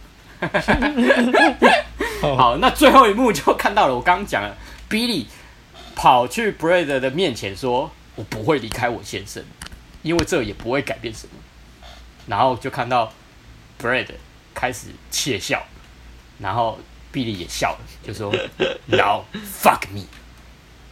[2.37, 4.57] 好，那最后一幕就看到了，我刚刚讲了
[4.89, 5.25] ，Billy
[5.95, 9.43] 跑去 Brad 的面前说：“我不会离开我先生，
[10.01, 11.33] 因为这也不会改变什么。”
[12.27, 13.13] 然后就看到
[13.81, 14.07] Brad
[14.53, 15.65] 开始窃笑，
[16.39, 16.79] 然后
[17.13, 18.31] Billy 也笑了，就说
[18.87, 19.23] ：“Now
[19.61, 20.03] fuck me，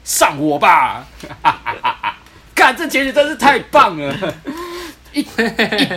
[0.04, 1.06] 上我吧！”
[1.44, 2.18] 哈哈哈哈，
[2.56, 4.34] 干，这结局真是太棒了。
[5.14, 5.24] 一 一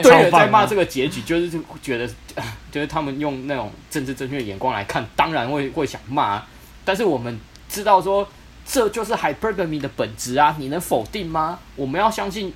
[0.03, 1.51] 堆人在骂这个结局，就是
[1.83, 2.09] 觉得，
[2.71, 6.43] 就是他们用那种政治正确的眼光来看，当然会会想骂。
[6.85, 8.27] 但是我们知道说，
[8.65, 10.57] 这就是 hypergamy 的本质啊！
[10.59, 11.59] 你能否定吗？
[11.77, 12.53] 我们要相信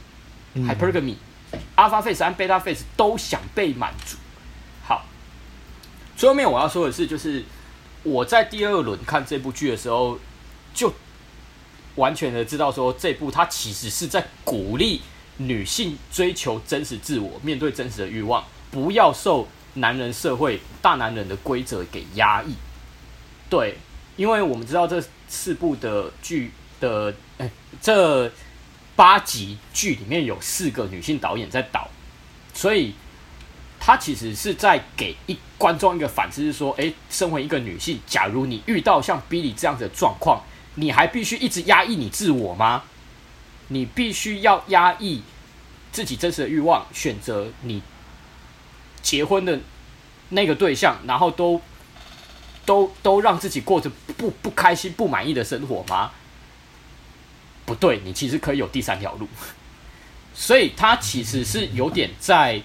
[0.57, 1.17] hypergamy，
[1.53, 4.17] 嗯、alpha face 和 beta face 都想被满足。
[4.85, 5.05] 好，
[6.17, 7.45] 最后面我要说的是，就是
[8.05, 10.19] 我在第二轮看这部剧的时候，
[10.73, 10.95] 就
[11.97, 15.03] 完全的知道说，这部它其实是在鼓励。
[15.37, 22.55] 女性追求真实自我，面对真实的欲望，不要受男人社会大男人的规则给压抑。
[23.51, 23.77] 对，
[24.15, 27.51] 因为我们知道这四部的剧的，哎，
[27.83, 28.31] 这
[28.95, 31.89] 八集剧里面有四个女性导演在导，
[32.53, 32.95] 所以
[33.87, 40.43] 她其实是在给一观众一个反思，是说，哎，身为一个女性，假如你遇到像 B 里这样子的状况，
[40.77, 42.85] 你还必须一直压抑你自我吗？
[43.69, 45.23] 你必须要压抑
[45.93, 47.83] 自己真实的欲望，选择你
[49.03, 49.61] 结婚的
[50.31, 51.61] 那个对象，然后都
[52.65, 56.11] 都都让自己过着不不开心、不满意的生活吗？
[57.67, 59.29] 不对，你其实可以有第三条路。
[60.33, 62.63] 所以，他其实是有点在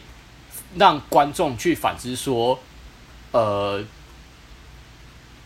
[0.75, 2.59] 让观众去反思说，
[3.31, 3.83] 呃，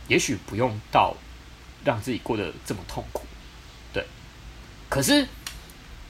[0.08, 1.16] 也许不用到
[1.84, 3.26] 让自己过得这么痛苦，
[3.94, 4.06] 对。
[4.90, 5.28] 可是。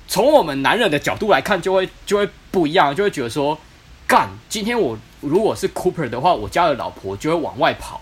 [0.06, 3.58] 从我们男人的角度来看，就会就会不一样，就会觉得说，
[4.06, 8.02] 干，今天我如果是 Cooper 的话，我家的老婆就会往外跑。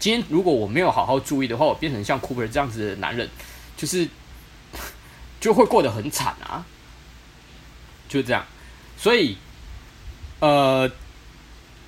[0.00, 3.30] 今天如果我没有好好注意的话，我变成像 Cooper 这样子的男人，
[3.76, 4.06] 就是
[5.40, 6.66] 就会过得很惨啊，
[8.08, 8.44] 就这样。
[8.98, 9.38] 所以，
[10.40, 10.90] 呃，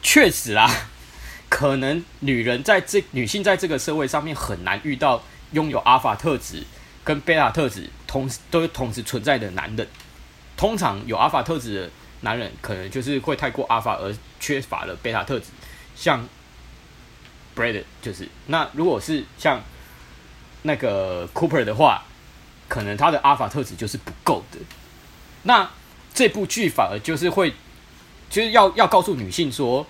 [0.02, 0.68] 确实啦，
[1.48, 6.64] 可能女人在这女性在这个社会上面很难遇到拥有阿法特质
[7.04, 9.86] 跟贝塔特质同时都同时存在的男人，
[10.56, 11.90] 通常有阿法特质的
[12.22, 15.46] 男人，可能就是会太过阿法而缺乏了贝塔特质。
[15.94, 16.26] 像
[17.54, 19.62] Brad 就是，那如果是像
[20.62, 22.04] 那个 Cooper 的话，
[22.68, 24.58] 可能他的阿法特质就是不够的。
[25.42, 25.68] 那
[26.14, 27.54] 这部剧反而就是会，
[28.30, 29.86] 就是要要告诉女性说，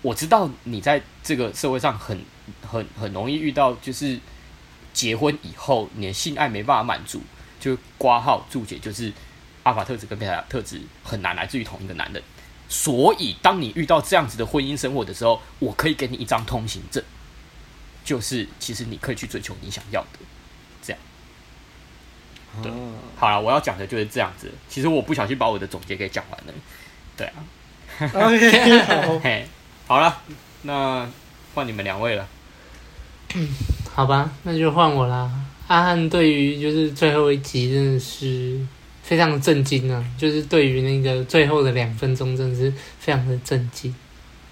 [0.00, 2.18] 我知道你在这个社会上很
[2.66, 4.18] 很很容易遇到，就是。
[4.94, 7.22] 结婚以后，你的性爱没办法满足，
[7.58, 9.10] 就挂号注解，就是
[9.62, 12.22] 阿法特质跟贝塔特质很难来自于同一个男人。
[12.68, 17.02] 所以，当你遇到这样子的婚姻生活的时候，我可以给你一张通行证，
[18.04, 20.18] 就是其实你可以去追求你想要的。
[20.82, 21.00] 这样，
[22.62, 22.70] 对，
[23.16, 24.52] 好了，我要讲的就是这样子。
[24.68, 26.52] 其实我不小心把我的总结给讲完了。
[27.16, 27.34] 对啊
[29.06, 29.46] ，OK，
[29.86, 30.18] 好了，
[30.62, 31.06] 那
[31.54, 32.26] 换你们两位了。
[33.94, 35.30] 好吧，那就换我啦。
[35.68, 38.58] 阿汉对于就是最后一集真的是
[39.02, 43.94] 非常的震惊啊，就是对于那个最后的两分钟真的是非常的震惊。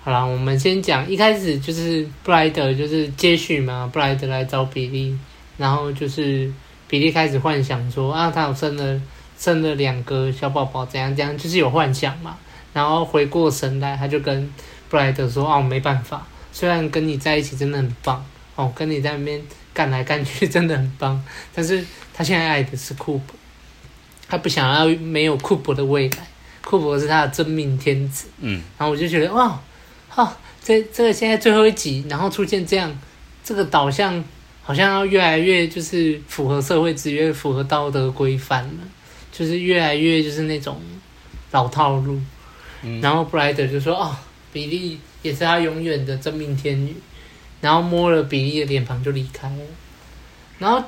[0.03, 5.15] 好啦，我们先讲一开始就是布莱德就是接续嘛，布莱德来找比利，
[5.59, 6.51] 然后就是
[6.89, 9.01] 比利开始幻想说啊，他有生了
[9.39, 12.39] 生了两个小宝宝，怎样怎样，就是有幻想嘛。
[12.73, 14.53] 然后回过神来，他就跟
[14.89, 18.25] 布莱德说哦，没办法，虽然跟你在一起真的很棒。
[18.57, 19.41] 哦，跟你在那边
[19.73, 21.25] 干来干去真的很棒，
[21.55, 21.83] 但是
[22.13, 23.35] 他现在爱的是库珀，
[24.29, 26.19] 他不想要没有库珀的未来，
[26.63, 28.27] 库珀是他的真命天子。
[28.41, 29.49] 嗯，然后我就觉得哇，
[30.11, 30.33] 哈、哦，
[30.63, 32.95] 这这个现在最后一集，然后出现这样，
[33.43, 34.23] 这个导向
[34.63, 38.83] 好像要越来越就是符合社会制约，符合道德规范了，
[39.33, 40.79] 就是越来越就是那种
[41.53, 42.21] 老套路。
[43.03, 44.17] 然后布莱德就说哦，
[44.53, 46.95] 比利也是他永远的真命天女。
[47.61, 49.63] 然后摸了比利的脸庞就离开了。
[50.59, 50.83] 然后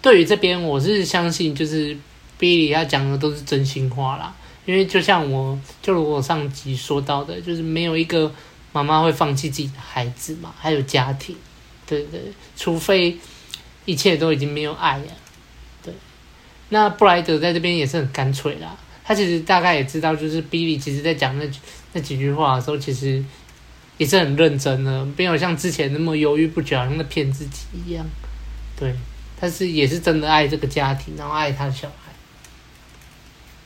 [0.00, 1.94] 对于这边，我是相信就是
[2.38, 4.34] 比利他讲的都是真心话啦。
[4.64, 8.32] 因为就像我就如我上集说到的，就是没有一个
[8.72, 11.36] 妈妈会放弃自己的孩子嘛，还有家庭，
[11.86, 12.20] 对对，
[12.56, 13.18] 除非
[13.84, 15.06] 一切都已经没有爱了，
[15.82, 15.92] 对。
[16.68, 18.76] 那布莱德在这边也是很干脆啦，
[19.10, 21.44] 他其实大概也知道，就是 Billy 其实在讲那
[21.94, 23.20] 那几句话的时候，其实
[23.98, 28.06] 也是很认真的，没有像之前那么犹豫不决，像在骗自己一样，
[28.78, 28.94] 对。
[29.40, 32.12] 他是也是真的爱这个家庭，然后爱他的小孩，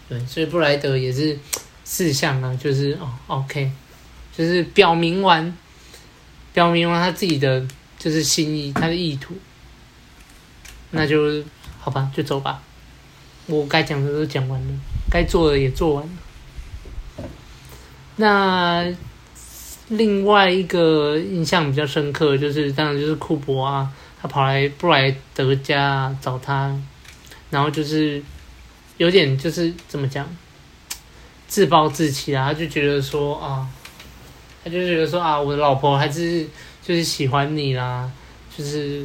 [0.09, 1.39] 对，所以布莱德也是
[1.85, 3.71] 四项啊，就是哦，OK。
[4.35, 5.55] 就是表明完，
[6.55, 7.63] 表明完他自己的
[7.99, 9.37] 就是心意，他的意图，
[10.93, 11.45] 那就
[11.79, 12.63] 好吧，就走吧。
[13.45, 14.75] 我该讲的都讲完了，
[15.11, 16.11] 该做的也做完了。
[18.17, 18.93] 那
[19.89, 23.91] 另外一个印象比较深刻，就是当然就是库珀啊，
[24.21, 26.75] 他跑来布莱德家找他，
[27.51, 28.23] 然后就是
[28.97, 30.29] 有点就是怎么讲，
[31.47, 33.69] 自暴自弃啊，他就觉得说啊。
[34.67, 36.43] 他就觉得说啊，我的老婆还是
[36.83, 38.11] 就是喜欢你啦，
[38.57, 39.05] 就是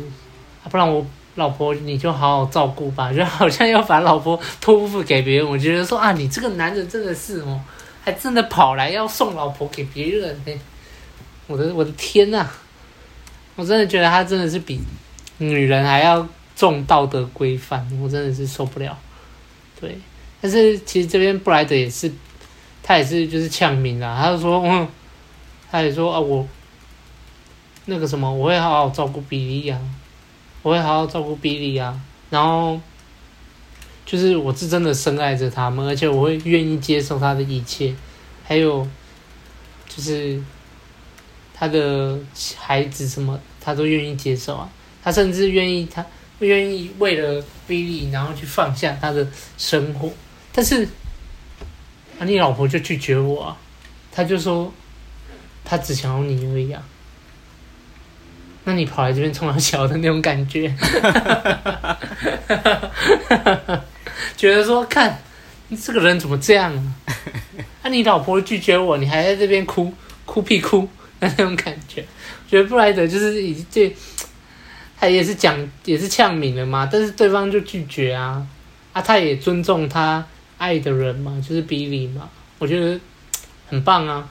[0.63, 5.49] 啊，不然我老婆你就好好照顾吧， 就好像要把老婆托付给别人。
[5.49, 7.59] 我觉得说啊，你这个男人真的是哦，
[8.03, 10.53] 还真的跑来要送老婆给别人呢。
[11.47, 12.47] 我的我的天呐，
[13.55, 14.79] 我真的觉得他真的是比
[15.37, 18.97] 女人还要重道德规范，我真的是受不了。
[19.79, 19.97] 对，
[20.41, 22.11] 但是其实这边布莱德也是，
[22.83, 24.87] 他也是就是呛明啦，他就说嗯。
[25.71, 26.47] 他也说啊，我
[27.85, 29.79] 那个什么，我会好好照顾比利呀，
[30.61, 31.99] 我会好好照顾比利呀。
[32.29, 32.79] 然后
[34.05, 37.93] 就是我是真的深爱着他们，而且我会愿意接受他的一切，
[38.43, 38.87] 还有
[39.87, 40.41] 就是
[41.53, 42.19] 他的
[42.57, 44.69] 孩子什么，他都愿意接受啊。
[45.03, 46.05] 他甚至愿意，他
[46.39, 50.11] 愿意为了比利，然后去放下他的生活。
[50.51, 50.83] 但是
[52.19, 53.57] 啊，你老婆就拒绝我啊，
[54.11, 54.71] 他就说。
[55.65, 56.83] 他只想要你而已啊！
[58.69, 60.71] 那你跑来这边冲浪桥的那种感觉，
[64.37, 65.19] 觉得说看
[65.69, 66.93] 你这个人怎么这样啊？
[67.81, 69.91] 啊，你老婆拒绝我，你还在这边哭
[70.23, 70.87] 哭屁哭
[71.19, 72.05] 那那种感觉，
[72.47, 73.91] 觉得布莱德就是已经这，
[74.99, 78.45] 他也是讲也是呛明了嘛，但是对方就拒绝啊
[78.93, 80.23] 啊，他也尊重他
[80.59, 82.99] 爱的人嘛，就是比利嘛，我觉得
[83.67, 84.29] 很棒啊。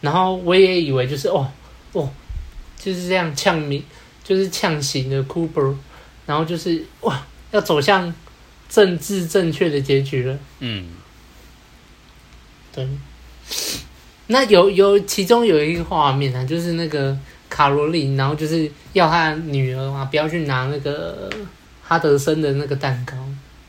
[0.00, 1.46] 然后我也以为就是哦
[1.92, 2.08] 哦，
[2.84, 3.82] 就是这样呛明，
[4.22, 5.74] 就是呛醒的 Cooper，
[6.26, 8.14] 然后就是哇，要走向
[8.68, 10.38] 政治正确的结局了。
[10.58, 10.88] 嗯，
[12.74, 12.86] 对。
[14.26, 17.16] 那有有其中有一个画面啊，就是那个
[17.48, 21.30] 卡罗琳，然后就是要他女儿啊不要去拿那个
[21.82, 23.16] 哈德森的那个蛋糕，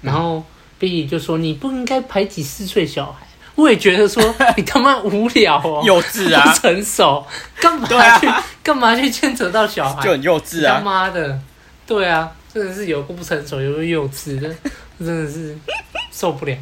[0.01, 0.43] 然后
[0.78, 3.24] Billy 就说你不应该排挤四岁小孩。
[3.56, 4.22] 我也觉得说
[4.58, 7.26] 你他妈无聊哦， 幼稚啊，不成熟，
[7.62, 7.88] 干嘛
[8.20, 8.28] 去
[8.62, 11.39] 干、啊、 嘛去牵扯到小孩，就很幼稚啊，他妈的，
[11.88, 14.38] 对啊，真的是有个不成熟，有个幼稚？
[14.41, 14.53] 的，
[14.99, 15.58] 真的是
[16.12, 16.58] 受不了，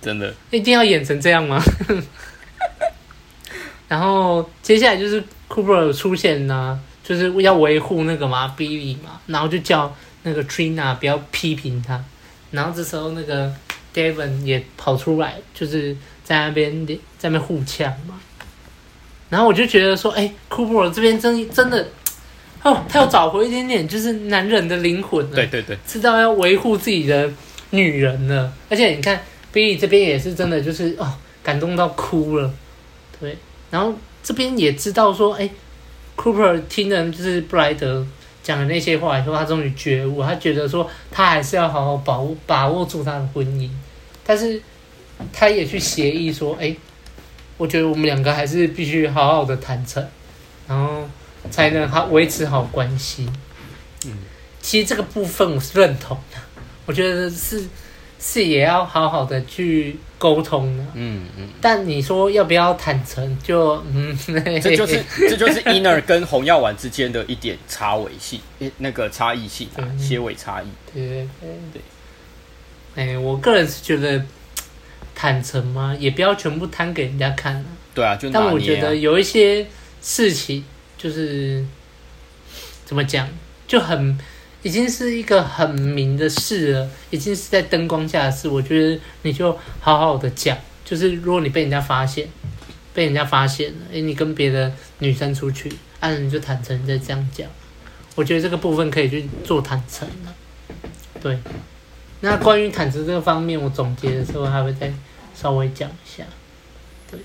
[0.00, 1.62] 真的，一定要演成这样吗？
[3.86, 12.02] 然后接下来就是 Cooper 出现呢，就是要维护那个嘛 Billy 嘛，然后就叫那个 Trina 不要批评他，
[12.50, 13.52] 然后这时候那个
[13.94, 15.94] Devon 也跑出来，就是。
[16.24, 18.18] 在那边在那边互呛嘛，
[19.28, 21.86] 然后我就觉得说，哎，Cooper 这边真真的，
[22.62, 27.30] 哦，他要找回一点点就是男人的灵魂了，对对对，知道要维护自己的
[27.70, 29.20] 女人了，而且你看
[29.52, 31.12] Billy 这边也是真的就是哦，
[31.42, 32.50] 感动到哭了，
[33.20, 33.36] 对，
[33.70, 35.50] 然后这边也知道说，哎
[36.16, 38.06] ，Cooper 听了就是布莱德
[38.42, 43.68] 讲的那些话以后，他终于觉悟，他觉得说他还是要好好把握把握住他的婚姻，
[44.24, 44.62] 但是。
[45.32, 46.74] 他也去协议说：“哎，
[47.56, 50.04] 我觉得我们两个还是必须好好的坦诚，
[50.68, 51.08] 然后
[51.50, 53.28] 才能好维持好关系。”
[54.06, 54.12] 嗯，
[54.60, 56.38] 其实这个部分我是认同的，
[56.86, 57.64] 我觉得是
[58.20, 60.84] 是也要好好的去沟通的。
[60.94, 61.48] 嗯嗯。
[61.60, 63.38] 但你说要不要坦诚？
[63.42, 64.16] 就嗯，
[64.60, 68.40] 这就是这就是 Inner 跟红药丸之间的一点差尾性，
[68.78, 70.66] 那个差异性啊，些微差异。
[70.92, 71.82] 对对对对。
[72.96, 74.24] 哎，我个人是觉得。
[75.14, 75.96] 坦诚吗？
[75.98, 77.64] 也不要全部摊给人家看啊。
[77.94, 79.66] 对啊，就啊，但我觉得有一些
[80.02, 80.64] 事情，
[80.98, 81.64] 就是
[82.84, 83.28] 怎么讲，
[83.66, 84.18] 就很
[84.62, 88.48] 已经是一个很明的事了，已经是在灯光下的事。
[88.48, 92.28] 我觉得你就好好的讲，就是如果你被人家发现，
[92.92, 97.46] 被人家发现了，诶，你跟别的女生出去，啊，你就坦诚再这样讲。
[98.16, 100.34] 我觉得这个部分可以去做坦诚了。
[101.20, 101.38] 对。
[102.24, 104.90] 那关于坦诚这个方面，我总结的时候还会再
[105.34, 106.24] 稍微讲一下。
[107.10, 107.20] 对，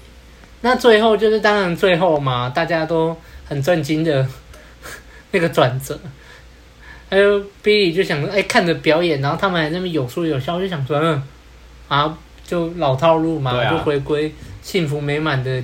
[0.60, 4.28] 那最后就是当然最后嘛，大家都很震惊的
[5.32, 5.97] 那个转折。
[7.10, 11.24] 还有 Billy 就想说，哎、欸，看着表演，然后他们还在那边有说有笑，就想说，嗯，
[11.88, 15.64] 啊，就老套路嘛，啊、就回归幸福美满的，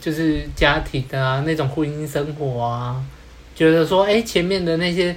[0.00, 3.02] 就是家庭啊，那种婚姻生活啊，
[3.56, 5.14] 觉得说，哎、欸，前面的那些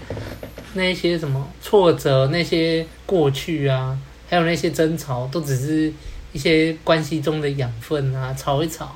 [0.74, 3.97] 那些什么挫折，那些过去啊，
[4.30, 5.93] 还有那些争吵，都只是
[6.34, 8.95] 一些关系中的养分啊，吵一吵，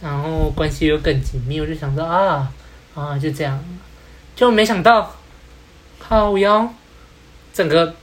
[0.00, 2.52] 然后关系又更紧密，我就想说啊
[2.94, 3.62] 啊，就这样，
[4.34, 5.14] 就没想到。
[5.98, 6.72] 靠腰，
[7.52, 7.96] 整个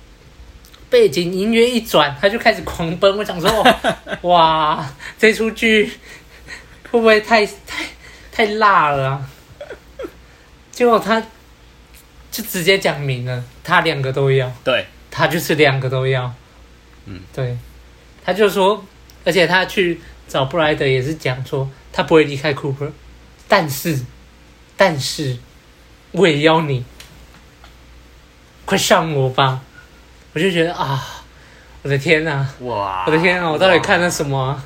[0.90, 3.18] 背景音乐一转，他就开始狂奔。
[3.18, 3.50] 我想说，
[4.24, 4.86] 哇，
[5.18, 5.86] 这出剧
[6.92, 7.86] 会不会太太
[8.30, 9.30] 太辣了啊？
[10.70, 11.24] 结果他
[12.34, 14.52] 就直接讲明了，他两个都要。
[14.64, 16.34] 对，他就是两个都要。
[17.06, 17.56] 嗯，对，
[18.26, 18.84] 他就说，
[19.24, 22.90] 而且他去找布莱德也是讲说，他不会离开 Cooper，
[23.48, 24.04] 但是，
[24.76, 25.38] 但是
[26.12, 26.84] 我也要你。
[28.66, 29.62] 快上我吧！
[30.34, 31.22] 我就觉得啊，
[31.84, 32.48] 我的天哪！
[32.62, 33.04] 哇！
[33.06, 33.48] 我的天哪！
[33.48, 34.66] 我到底看了什么啊？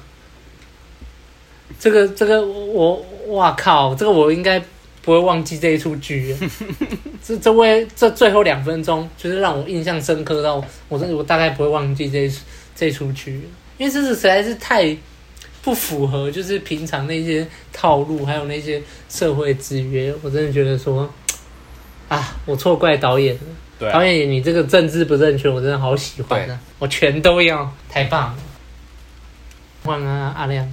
[1.79, 3.93] 这个这个我哇靠！
[3.95, 4.63] 这个我应该
[5.07, 6.35] 不会忘记这一出剧。
[7.23, 12.31] 这这位这最后两分钟，就是让我印象深刻到我真的我大概不会忘记这一
[12.75, 13.47] 这一出剧，
[13.77, 14.93] 因为这是实在是太
[15.61, 20.13] 不符合就是平常那些套路，还有那些社会制约。
[20.21, 21.09] 我真的觉得说
[22.09, 23.41] 啊，我错怪导演了。
[23.79, 26.59] 对、啊，导演，你这个政治不正确，我真的好喜欢啊！
[26.79, 28.37] 我全都要，太棒了！
[29.85, 30.69] 晚安啊，阿亮。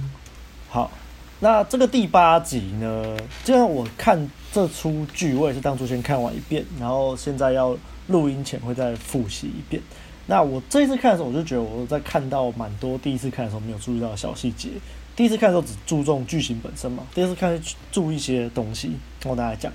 [1.39, 3.17] 那这个第八集呢？
[3.43, 7.77] 就像我看这出剧，我也是当初先看完一遍，然后现在要
[8.07, 9.81] 录音前会再复习一遍。
[10.27, 14.69] 那我这一次看的时候，我就觉得我在看到蛮多第一次看的时候没有注意到的小细节。
[15.15, 17.59] 第一次看的时候只注重剧情本身嘛，第二次看
[17.91, 18.91] 注意一些东西，
[19.23, 19.71] 我跟大家讲。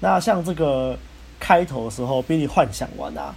[0.00, 0.98] 那像这个。
[1.40, 3.32] 开头的时候，Billy 幻想完啊，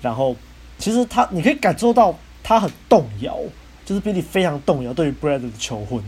[0.00, 0.34] 然后
[0.78, 3.38] 其实他你可以感受到他很动摇，
[3.84, 6.02] 就是 Billy 非常动摇对于 Brad 的求婚，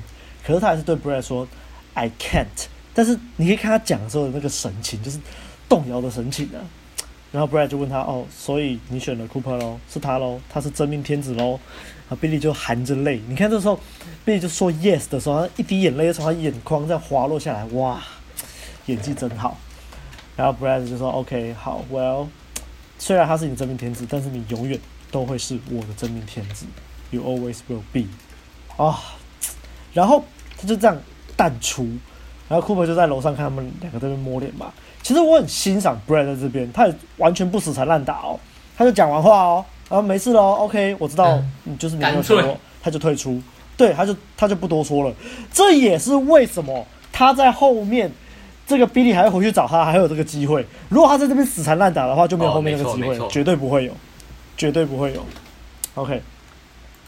[0.46, 1.48] 可是他还是对 Brad 说
[1.94, 2.66] I can't。
[2.94, 5.18] 但是你可以看他讲的时候的那个神情，就是
[5.68, 6.62] 动摇的神情啊。
[7.32, 9.78] 然后 Brad 就问他哦，所以你选了 Cooper 喽？
[9.90, 10.40] 是他喽？
[10.48, 11.58] 他是真命天子喽？
[12.08, 13.78] 啊，Billy 就含着泪，你看这时候
[14.24, 18.00] Billy 就说 yes 的时候，他一滴眼泪就从他眼眶这样滑落下来，哇，
[18.86, 19.58] 演技真好。
[20.36, 22.28] 然后 Brad 就说：“OK，好，Well，
[22.98, 24.78] 虽然他是你真命天子，但是你永远
[25.10, 26.64] 都会是我的真命天子
[27.10, 28.04] ，You always will be。”
[28.76, 29.16] 啊，
[29.92, 30.24] 然后
[30.56, 30.96] 他就这样
[31.36, 31.86] 淡出，
[32.48, 34.72] 然后 Cooper 就在楼上看他们两个在那边摸脸嘛。
[35.02, 38.38] 其实我很欣赏 Brad 在这边，他也完全不死缠烂打哦，
[38.76, 43.40] 他就讲完话哦，然后没事喽，OK，我知道你就是你没有说，他就退出，
[43.76, 45.14] 对，他就他就不多说了。
[45.52, 48.10] 这也是为什么他在后面。
[48.68, 50.66] 这个 Billy 还要回去找他，还有这个机会。
[50.88, 53.92] 如果他在这边死缠烂打的话，就没有后面那个机会，绝对不会有，
[54.56, 55.24] 绝对不会有。
[55.94, 56.20] OK，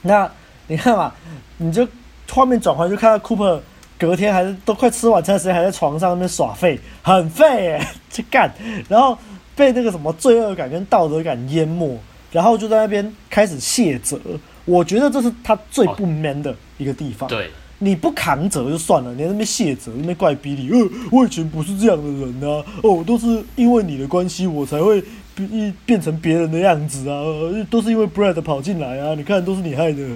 [0.03, 0.30] 那
[0.68, 1.12] 你看嘛，
[1.57, 1.84] 你就
[2.31, 3.61] 画面转换，就看到 Cooper
[3.99, 8.53] 隔天还是都快吃晚餐的时间，还在床上那边耍废，很废耶， 去干，
[8.89, 9.16] 然后
[9.57, 11.99] 被那个什么罪恶感跟道德感淹没，
[12.31, 14.18] 然后就在那边开始卸责。
[14.64, 17.29] 我觉得这是他最不 man 的一个地方。
[17.29, 17.51] 对。
[17.81, 25.01] 你不扛责就算了，你在那边卸责，那边怪逼你，呃，我以前不是这样的人呐、啊，哦，都是因为你的关系，我才会
[25.37, 27.22] 变变成别人的样子啊，
[27.70, 30.09] 都是因为 Brad 跑进来啊，你看都是你害的，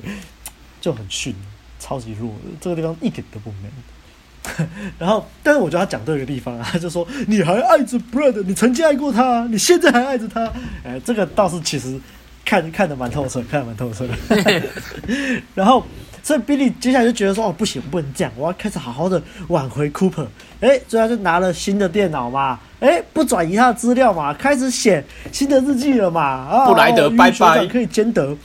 [0.81, 1.33] 就很逊，
[1.83, 4.69] 超级弱的，这个地方一点都不 man。
[4.99, 10.53] 然后，但是我觉得他讲对一个地方啊，他 就说你还爱着 Brad，你曾经爱过他，你现在还爱着他，
[10.85, 12.01] 哎，这个倒是其实
[12.45, 14.63] 看看得蛮透彻，看得蛮透彻的。
[15.57, 15.85] 然后。
[16.25, 20.25] 所以 Billy 接下来就觉得说：“哦，不行，不能这样，我要开始好好的挽回 Cooper。”
[20.63, 26.23] 哎，所以他就拿了新的电脑嘛，哎，不转移他的资料嘛，开始写新的日记了嘛。
[26.23, 28.37] 啊，布莱德拜拜，可以兼得。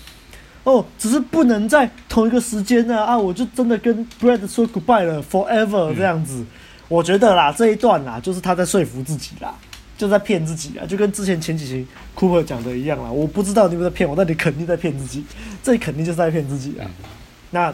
[0.68, 3.01] 哦，只是不能在同一个时间呢。
[3.01, 6.39] 啊，我就真的跟 Brad 说 goodbye 了，forever 这样子。
[6.39, 6.47] 嗯、
[6.89, 9.55] 我觉得啦，这一段啦，就是他在说服自己啦，
[9.97, 13.09] 就在骗自己啊，就跟之前前几期 Cooper 讲的一样啦。
[13.09, 15.24] 我不知道你们在骗我，但你肯定在骗自己，
[15.63, 16.84] 这里肯定就是在骗自己啊。
[16.84, 17.05] 嗯
[17.49, 17.74] 那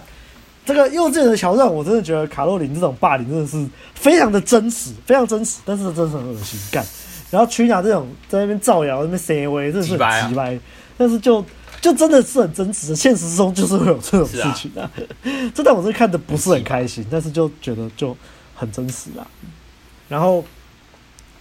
[0.65, 6.85] 这个幼稚园的桥段，我真的觉得卡洛琳这种霸凌真的是非常的真实，非常真实，但是真的很恶心干。
[7.31, 10.57] 然后曲娜这种在那边造谣、那边塞威，真的是很奇怪。
[10.95, 11.43] 但是就
[11.83, 14.89] 就真的是很真实的，现实中就是会有这种事情啊。
[15.53, 18.15] 这段我是看的不是很开心，但是就觉得就
[18.55, 19.27] 很真实啊。
[20.07, 20.43] 然后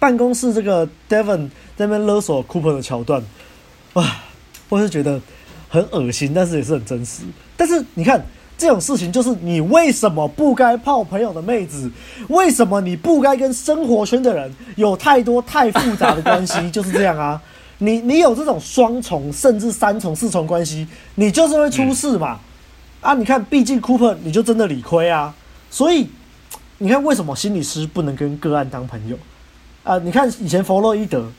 [0.01, 3.23] 办公室这个 Devon 在那边勒索 Cooper 的桥段，
[3.93, 4.17] 哇，
[4.69, 5.21] 我是觉得
[5.69, 7.23] 很恶心，但是也是很真实。
[7.57, 8.27] 但是你看。
[8.59, 11.91] 这种事情就是你为什么不该泡朋友的妹子？
[12.29, 16.71] 为什么你不该跟生活圈的人有太多太复杂的关系？
[16.71, 17.43] 就是这样啊！
[17.83, 22.39] 你你有这种双重甚至三重四重关系，你就是会出事嘛！
[23.01, 25.35] 嗯、啊，你看，毕竟 Cooper 你就真的理亏啊！
[25.71, 26.09] 所以
[26.79, 29.19] 你看，为什么心理师不能跟个案当朋友
[29.83, 29.99] 啊？
[29.99, 31.31] 你看以前弗洛伊德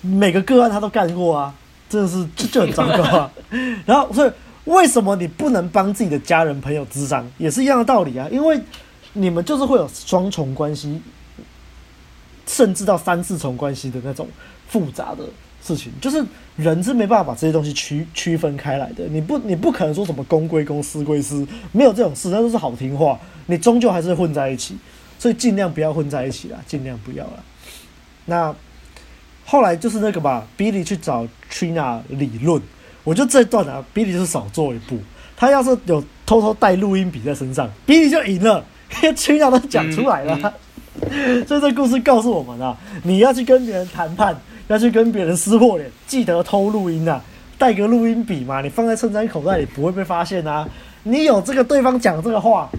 [0.00, 1.54] 每个个案他都干过啊，
[1.88, 3.30] 真的是就就很糟糕啊！
[3.86, 4.30] 然后所以。
[4.64, 7.28] 为什么你不能帮自己的家人朋友智商？
[7.36, 8.60] 也是一样的道理啊，因为
[9.12, 11.02] 你们就是会有双重关系，
[12.46, 14.28] 甚至到三四重关系的那种
[14.68, 15.24] 复杂的
[15.62, 16.24] 事情，就是
[16.56, 19.04] 人是没办法把这些东西区区分开来的。
[19.08, 23.18] 你不，你不可能说什么公归公，私归私，没有这种事，那都是好听话。
[23.46, 24.76] 你终究还是混在一起，
[25.18, 27.34] 所以尽量不要混在一起啦，尽量不要啦。
[28.26, 28.54] 那
[29.44, 32.60] 后来就是那个吧，Billy 去找 Trina 理论。
[33.04, 34.98] 我觉得这段啊，Billy 就是少做一步。
[35.36, 38.64] 他要是有偷偷带录音笔在身上，Billy 就赢了，
[39.02, 40.54] 因为群聊都讲出来了。
[41.00, 44.40] 嗯、 所以这故事告诉我们啊，你要去跟别人谈判，
[44.72, 47.22] 要去跟别人撕破脸，记得偷录音啊，
[47.58, 50.66] 带个录音笔嘛，你放在衬衫口袋里不会被发现啊。
[51.02, 52.70] 你有这个对方讲这个话，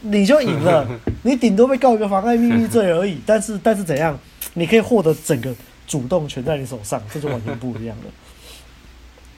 [0.00, 0.86] 你就赢了。
[1.22, 3.20] 你顶多被告一个妨碍秘密罪而已。
[3.26, 4.18] 但是但是怎样，
[4.54, 5.54] 你可以获得整个
[5.86, 8.04] 主动权在你手上，这就完全不一样了。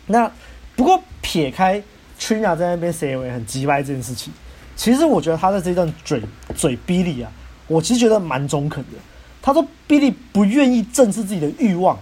[0.07, 0.31] 那
[0.77, 1.83] 不过撇开
[2.21, 4.33] Trina 在那边 say 很鸡掰这件事情，
[4.77, 6.23] 其实我觉得他在这一段嘴
[6.55, 7.33] 嘴 Billy 啊，
[7.67, 8.99] 我其实觉得蛮中肯的。
[9.47, 11.97] 他说 Billy 不愿意正视自己的欲望，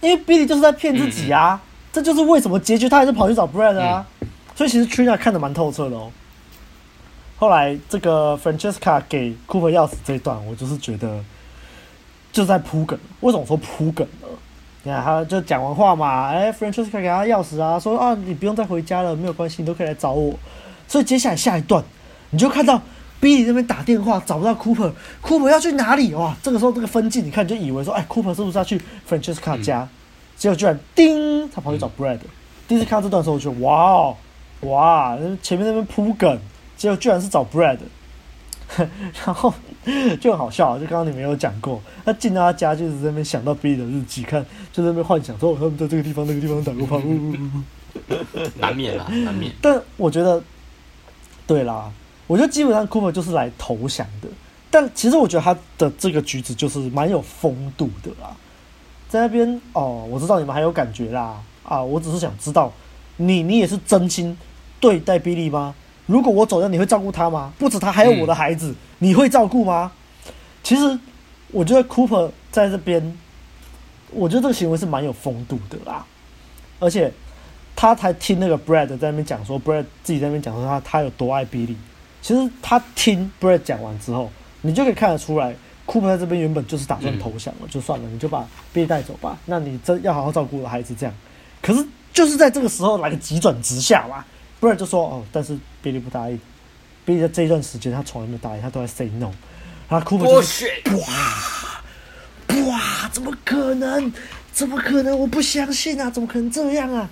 [0.00, 4.06] 因为 Billy 就是在骗自己啊，嗯、这就是为什么结局他还是跑去找 Brad 啊。
[4.20, 6.12] 嗯、所以其实 Trina 看得蛮透彻的哦。
[7.36, 11.18] 后来这个 Francesca 给 Cooper 钥匙这一段，我就是觉得
[12.30, 12.96] 就在铺梗。
[13.22, 14.28] 为什么说铺梗呢？
[14.84, 20.32] 你看，他就讲完话嘛，哎，Francesca 给他钥匙啊，说啊，你不用再回家了，没有关系，你都可以来找我。
[20.86, 21.82] 所以接下来下一段，
[22.30, 22.80] 你就看到
[23.24, 26.12] Billy 那边打电话找不到 Cooper，Cooper 要去哪里？
[26.12, 29.80] 哇，这个时候这个分镜，你看你就以为说，哎，Cooper 是不是要去 Francesca 家？
[29.80, 29.88] 嗯、
[30.36, 32.16] 结果居然叮，他跑去找 Brad。
[32.16, 32.28] 嗯、
[32.68, 34.16] 第一次看到这段时候，我觉得哇哦，
[34.60, 36.38] 哇，前面那边铺梗，
[36.76, 37.78] 结果居然是找 Brad。
[38.76, 39.54] 然后
[40.20, 47.00] 就很好笑，就刚刚你没有讲过，他进到他家就是在那边想到 Billy 的日记，看就在那边幻想说他们在这个地方那个地方打过炮，
[48.58, 49.52] 难免啦，难免。
[49.62, 50.42] 但我觉得，
[51.46, 51.90] 对啦，
[52.26, 54.28] 我觉得基本上 Cooper 就是来投降的。
[54.70, 58.34] 但其实我觉得他的这个举止就是蛮有风度的啦，
[59.08, 62.72] 在那边哦，我知道你们还有感觉啦，啊，我只是想知道
[63.18, 64.36] 你你也是真心
[64.80, 65.72] 对待 Billy 吗？
[66.06, 67.52] 如果我走掉，你会照顾他吗？
[67.56, 69.92] 不止他，还有我的孩子，你会照顾吗？
[70.64, 70.98] 其实，
[71.52, 73.16] 我觉得 Cooper 在这边，
[74.10, 76.04] 我觉得这个行为是蛮有风度的啦。
[76.80, 77.12] 而且，
[77.76, 81.76] 他才听那个 Brad 在那边讲说，Brad 自己在那边讲说他他有多爱 Billy。
[82.24, 84.30] 其实他听 Brad 讲完之后，
[84.62, 85.54] 你就可以看得出来
[85.86, 89.36] ，Cooper 在这边原本就是打算投降了，嗯、就算了，你就把 Billy 带走吧。
[89.44, 91.14] 那你真要好好照顾我的孩子，这样。
[91.60, 94.24] 可是就是在这个时候来个急转直下嘛。
[94.58, 95.52] 不然就说哦，但是
[95.82, 96.40] Billy 不答应。
[97.06, 99.30] Billy 在这一段时间，他从来没有答应，他都在 say no。
[99.90, 100.66] 然后 Cooper 就是
[100.96, 104.10] 哇哇，怎么可能？
[104.50, 105.18] 怎么可能？
[105.18, 106.08] 我不相信啊！
[106.08, 107.10] 怎么可能这样啊？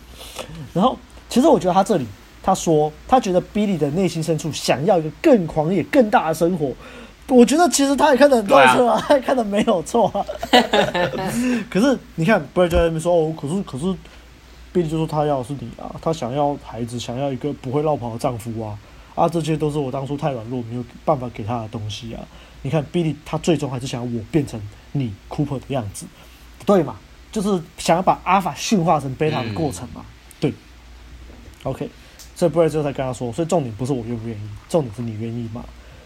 [0.72, 0.98] 然后，
[1.28, 2.06] 其实我觉得他这里
[2.42, 6.72] 他说，他觉得 Billy 的内心深处想要一个更狂野、更大的生活。
[7.28, 10.26] 我觉得其实他也看得很透彻啊，他也看得没有错啊。
[11.70, 13.94] 可是你看，Brad 就在那边说哦，可是可是。
[14.74, 18.78] Billy 就说他要的是你啊，他想要孩子，想要一个不会落跑的丈夫啊，
[19.14, 22.24] 啊，这些都是我当初太软弱，没有办法给他的东西啊。
[22.62, 24.58] 你看，Billy 他最终还是想要我变成
[24.92, 26.06] 你 Cooper 的样子，
[26.58, 26.96] 不对嘛？
[27.30, 30.06] 就是想要把 Alpha 驯化成 Beta 的过程嘛，嗯、
[30.40, 30.54] 对。
[31.64, 31.90] OK，
[32.42, 35.62] 所以 Brad 之后才跟他说，所以重点不是我愿不愿意，重点是你愿意吗？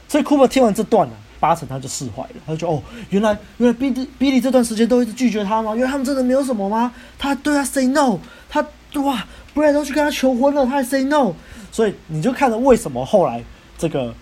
[0.07, 5.75] 所以 Cooper 听完这段呢、八成他就释怀了，他就哦，原来原来 Billy Billy 这段时间都一直拒绝他吗？
[5.75, 6.93] 原来他们真的没有什么吗？
[7.19, 8.19] 他对他 say no，
[8.51, 8.61] 他
[8.97, 9.25] 哇
[9.55, 11.33] ，Brad 都去跟他求婚了，他还 say no，
[11.73, 13.43] 所以你就看到为什么后来
[13.79, 14.15] 这个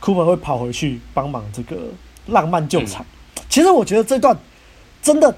[0.00, 1.76] Cooper 会跑回去帮忙这个
[2.26, 3.06] 浪漫救场。
[3.48, 4.36] 其实我觉得这段
[5.00, 5.32] 真的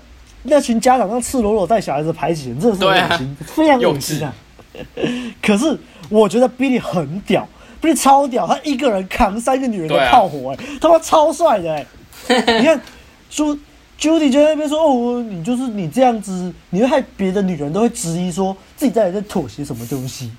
[0.44, 4.32] 那群家长让赤裸裸带小孩子排挤人，真的是恶心，啊、非常恶心啊。
[5.42, 7.48] 可是我觉得 Billy 很屌。
[7.80, 11.86] Billy 超屌，他一个人扛三个女人的炮火、欸，哎、啊，他妈超帅的、欸，
[12.28, 12.80] 哎， 你看，
[13.28, 13.54] 朱
[14.00, 20.30] Judy 就在那边说，哦，你就是你这样子，你会害别的女人都会质疑说自己在在妥协什么东西。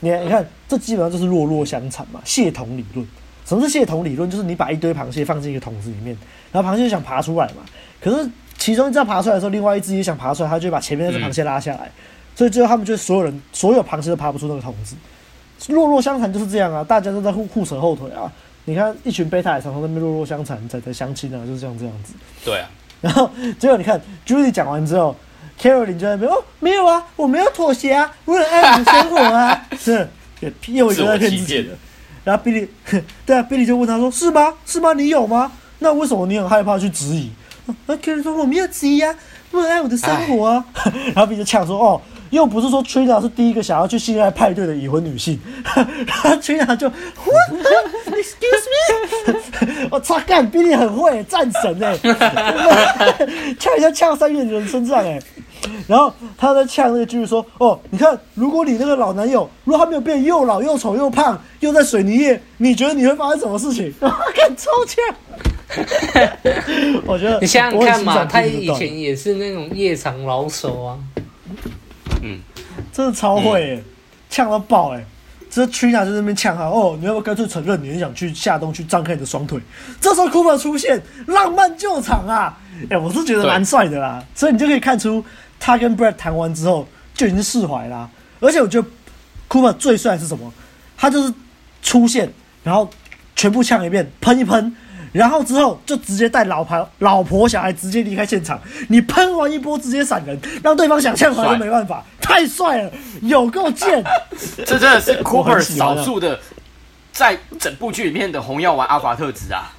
[0.00, 3.06] 你看，你看，这基本上就是弱弱相残嘛，蟹桶理论。
[3.44, 4.28] 什么是蟹桶理论？
[4.28, 6.16] 就是你把一堆螃蟹放进一个桶子里面，
[6.50, 7.62] 然后螃蟹就想爬出来嘛，
[8.00, 8.28] 可是
[8.58, 11.92] 其中一只爬出来的时候，另外一只也想爬出来，他就把前面那只螃蟹拉下来，嗯、
[12.36, 14.94] 所以最后他们就所有人所有螃蟹都爬不出那个桶子。
[15.68, 18.30] 弱弱相残就是这样啊，大家都在互互扯后腿啊。
[18.66, 22.12] 你看一群贝塔也常常在那边弱弱相残，在在相亲啊，就是这样这样子。
[22.44, 22.68] 对啊，
[23.00, 25.16] 然后结果你看 Judy 讲完之后
[25.58, 30.06] Caroline 就在那边哦，没有啊，我没有妥协啊，我很爱我的生活啊， 是，
[30.66, 31.70] 又一个在骗自己的。
[32.22, 32.68] 然后 Billy，
[33.24, 34.52] 对啊，Billy 就问他说：“是吗？
[34.66, 34.92] 是吗？
[34.92, 35.50] 你有吗？
[35.78, 37.30] 那为什么你很害怕去质疑？”
[37.86, 39.14] 那 Carolyn 说：“我没有质疑啊，
[39.52, 40.64] 我很爱我的生活啊。
[41.14, 45.38] ”然后 Billy 就呛说：“哦。”又不是说 Trina 是第一个想要去性爱派对的已婚女性，
[46.06, 49.86] 然后 Trina 就 What？Excuse me？
[49.90, 51.96] 我操，干比你很会，战神哎！
[53.58, 55.20] 呛一下呛三个人身上哎，
[55.86, 65.04] 然后他在呛那个剧说：“哦，你看，如果你那个老男友，如果他没有变又老又丑又胖，又在水泥业，你觉得你会发生什么事情？”我 干超呛！
[67.06, 70.98] 我觉得你想想看嘛，他以前也是那种夜场老手啊。
[72.22, 72.40] 嗯，
[72.92, 73.82] 真的超会，
[74.30, 75.04] 呛到爆哎！
[75.48, 79.58] 这 Trina 在那边呛他哦，你要不要干脆承认你很想去夏冬去张开你的双腿？
[80.00, 82.58] 这时候 Cooper 出现，浪漫救场啊！
[82.90, 85.24] 哎，我是觉得蛮帅的啦，所以你就可以看出
[85.58, 88.08] 他跟 Brad 谈完之后就已经释怀啦。
[88.40, 88.88] 而且我觉得
[89.48, 90.52] Cooper 最帅是什么？
[90.96, 91.32] 他就是
[91.80, 92.30] 出现，
[92.62, 92.90] 然后
[93.34, 94.74] 全部呛一遍，喷一喷。
[95.12, 98.60] 然后之后就直接带老婆、老婆、小孩直接离开现场。
[98.88, 102.90] 你喷完一波直接闪人，让对方想呛还是没办法，太帅了，
[103.22, 104.04] 有够贱。
[104.58, 106.38] 这真的是 Cooper 少数的
[107.12, 109.72] 在整部剧里面的红药丸阿法特质啊！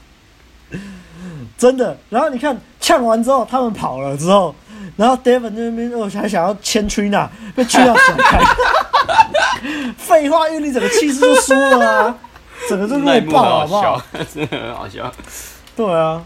[1.57, 1.97] 真的。
[2.09, 4.53] 然后你看呛完之后，他们跑了之后，
[4.95, 8.39] 然后 Devon 那边哦还想要牵 Trina，被 Trina 甩开。
[9.97, 12.17] 废话，因为你整个气势就输了啊！
[12.67, 14.01] 整个就 弱爆，好不好？
[14.33, 15.11] 真的很好笑。
[15.75, 16.23] 对啊，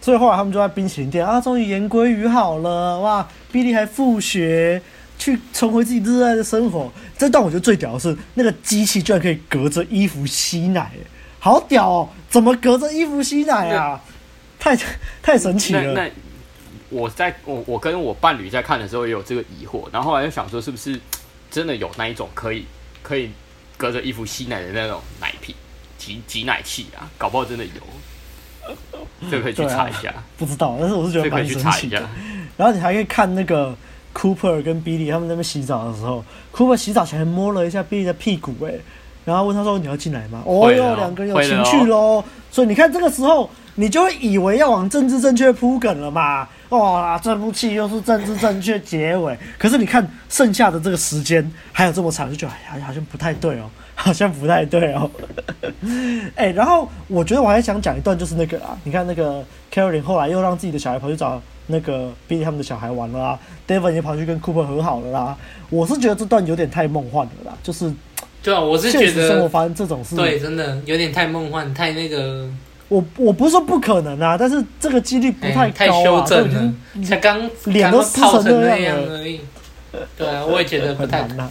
[0.00, 4.80] 所以后来他们就在冰淇淋店啊，终于言归于好了，哇！Billy 还复学，
[5.18, 6.92] 去重回自己热爱的生活。
[7.16, 10.92] 这段我觉得最屌的是，那个机器居然可以隔着衣服吸奶，
[11.40, 12.08] 好屌哦！
[12.28, 14.00] 怎么隔着衣服吸奶啊？
[14.58, 14.76] 太
[15.22, 15.92] 太神奇了。
[15.94, 16.10] 那，那
[16.90, 21.00] 我在我我跟我伴侣在看的时候也有这个疑惑，然后后来就想说，是不是
[21.50, 22.66] 真的有那一种可以
[23.02, 23.30] 可以。
[23.78, 25.54] 隔着衣服吸奶的那种奶瓶
[25.96, 28.74] 挤挤奶器啊，搞不好真的有，
[29.30, 30.10] 这个可以去查一下。
[30.10, 32.06] 啊、不知道，但是我是觉得蛮神奇的。
[32.56, 33.74] 然后你还可以看那个
[34.12, 38.74] Cooper 跟 Billy 他们在那边洗澡的时候，Cooper 洗澡前摸了一下 Billy 的屁股，哎，
[39.24, 41.96] 然后问他说：“你要进来吗？”哦哟，两个人有情趣喽。
[41.96, 46.48] 哦、所以你看这个时候，你就会以为要往政治正确铺梗了嘛。
[46.70, 55.10] 哇，这部戏又是政治正确结尾，可是你看剩下的这个时间还有这么长，就觉得哎呀，好像不太对哦， 好像不太对哦。
[56.36, 59.42] 哎、欸，然后我觉得我还想讲一段，就是那个啊，你看那个
[59.72, 65.36] Carolyn 后来又让自己的小孩跑去找那个 Billy 他们的小孩玩了啦，Devon 也跑去跟 Cooper 和好了啦。
[65.70, 67.90] 我是觉得这段有点太梦幻了啦，就是
[68.42, 72.46] 对啊，我是觉得生活发生这种事，对，真的有点太梦幻，太那个。
[72.88, 75.72] 我我不是说不可能啊，但是这个几率不太高啊。
[75.76, 76.74] 太修正了，
[77.04, 79.40] 才刚脸都撕成那样而已。
[80.16, 81.50] 对啊， 我也觉得不太难啊。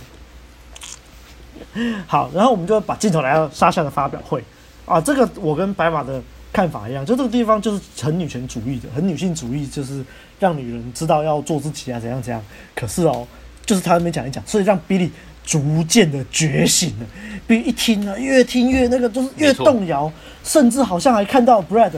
[2.07, 4.43] 好，然后我们就把镜头来到沙夏的发表会
[4.85, 6.21] 啊，这个我跟白马的
[6.51, 10.03] 看法一样，就这个地方就是很女权主义的，很女性主义，就是
[10.39, 12.41] 让女人知道要做自己啊，怎样怎样。
[12.73, 13.27] 可是哦，
[13.63, 15.09] 就是他那边讲一讲，所以让 Billy
[15.47, 17.05] 逐渐的觉醒了。
[17.47, 20.11] Billy 一听啊，越听越那个，就是越动摇。
[20.43, 21.91] 甚至好像还看到 Brad，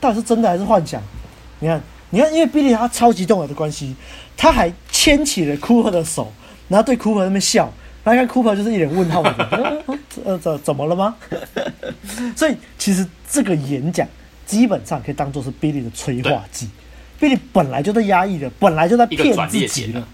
[0.00, 1.00] 到底是真的还是幻想？
[1.60, 1.80] 你看，
[2.10, 3.94] 你看，因为 Billy 他超级动摇的关系，
[4.36, 6.32] 他还牵起了 Cooper 的手，
[6.68, 7.72] 然后对 Cooper 那边笑，
[8.04, 9.82] 然后看 Cooper 就是一脸问号的，
[10.24, 11.16] 呃，怎怎么了吗？
[12.36, 14.06] 所以其实这个演讲
[14.44, 16.68] 基本上可以当做是 Billy 的催化剂。
[17.18, 20.06] 对 Billy 本来就在压抑的，本来就在骗自己了，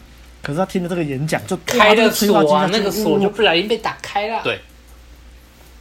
[0.43, 4.61] 可是他听了这个演讲，就开了锁啊，那个锁就不小心被打开了，对，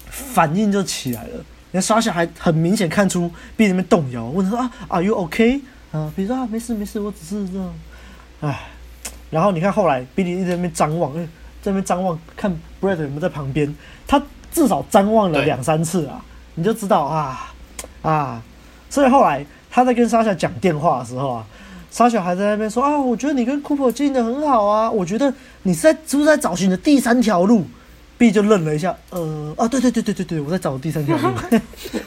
[0.10, 1.44] 反应就起来了。
[1.72, 5.62] 那莎夏还很明显看出 Billy 那边动摇，问他说啊，Are you OK？
[5.92, 7.74] 啊，比如说啊，没事没事，我只是这样。
[8.42, 8.68] 唉，
[9.30, 11.28] 然后你看后来 Billy 一直在那边张望，在
[11.64, 12.52] 那边张望看
[12.82, 13.74] Brad 有没有在旁边，
[14.06, 16.24] 他至少张望了两三次啊，
[16.56, 17.54] 你就知道啊
[18.02, 18.42] 啊，
[18.90, 21.48] 所以后来他在跟莎夏讲电话的时候啊，
[21.92, 25.32] 莎夏还在那边说啊，我觉得你跟 Cooper 经营的很好啊，我觉得
[25.64, 27.66] 你是在是不是在找寻的第三条路
[28.18, 31.34] ？B 就愣了一下，呃，啊，对对对对对对，我在找第三条路。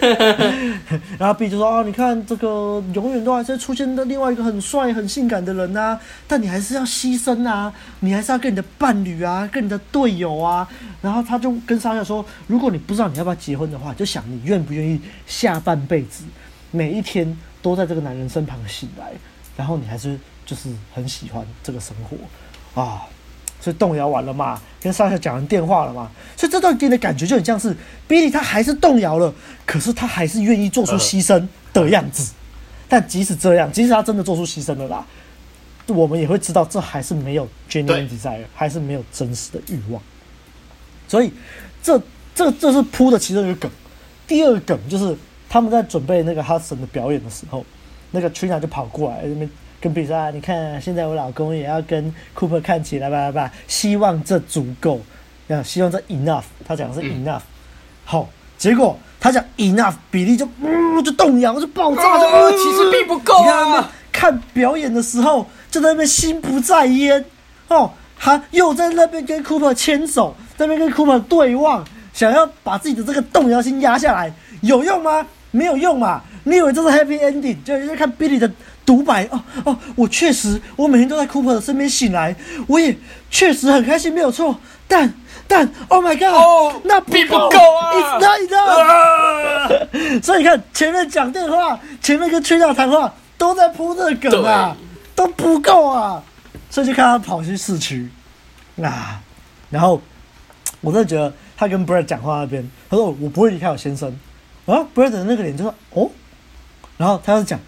[1.18, 10.68] 然后 B 就说：“啊，你看这个，永远都还是出现的另外一个很帅、很性感的人啊，但你还是要牺牲啊，你还是要跟你的伴侣啊，跟你的队友啊。”
[11.02, 16.22] 然后他就跟傻小说：“如果你不知道你要不要结婚的话，就想你愿不愿意下半辈子
[16.70, 19.12] 每一天都在这个男人身旁醒来，
[19.56, 23.02] 然后你还是就是很喜欢这个生活啊。”
[23.60, 27.74] 所以动摇完了嘛，跟莎莎讲完电话了嘛，所以这段给你的感觉就很像是
[28.06, 29.32] Billy 他还是动摇了，
[29.64, 32.34] 可是他还是愿意做出牺牲的样子。
[32.90, 35.06] 但即使这样，即使他真的做出牺牲了啦，
[35.86, 40.02] 我们也会知道这还是没有 genuine desire，还是没有真实的欲望。
[41.08, 41.32] 所以
[41.82, 41.98] 这
[42.34, 43.70] 这这是铺的其中一个梗。
[44.26, 45.16] 第二个梗就是
[45.48, 47.64] 他们在准备那个 Hudson 的表演的时候，
[48.14, 49.50] 那个 Trina 就跑过来那边
[49.80, 55.00] 跟 Billy 说：“你看，现在我老公也要跟 Cooper 看起来吧吧吧，希望这足够，
[55.48, 57.42] 要希望这 enough。”他讲的是 enough。
[58.04, 58.96] 好、嗯，结果。
[59.20, 63.90] 他讲 enough，比例就呜就动摇，就爆炸，就呃，其实并不够啊。
[64.12, 67.24] 看表演的时候就在那边心不在焉
[67.68, 75.26] 哦，他又在那边跟 Cooper 牵手，在那边跟 Cooper 对望，想要把自己的这个动摇心压下来，有用吗？
[75.50, 76.22] 没有用嘛。
[76.44, 77.56] 你以为这是 happy ending？
[77.62, 78.50] 就在看 Billy 的
[78.86, 82.34] 独白哦哦，我确实，我每天都在 Cooper 的身边醒来，
[82.66, 82.96] 我也
[83.30, 85.12] 确实很开心，没有错，但。
[85.46, 90.22] 但 Oh my God，、oh, 那不够啊！It's not enough。
[90.22, 94.74] 所以你看前面讲电话，前面跟 Trina 谈话都在铺这个梗啊，
[95.14, 96.22] 都不够啊。
[96.70, 98.08] 所以就看他跑去市区
[98.82, 99.20] 啊，
[99.68, 100.00] 然后
[100.80, 104.18] 我真的觉得他跟 Brad 讲话那边，他说我不会离开我先生
[104.64, 104.80] 啊。
[104.94, 106.10] Brad 的那个脸就说哦，
[106.96, 107.58] 然后他就讲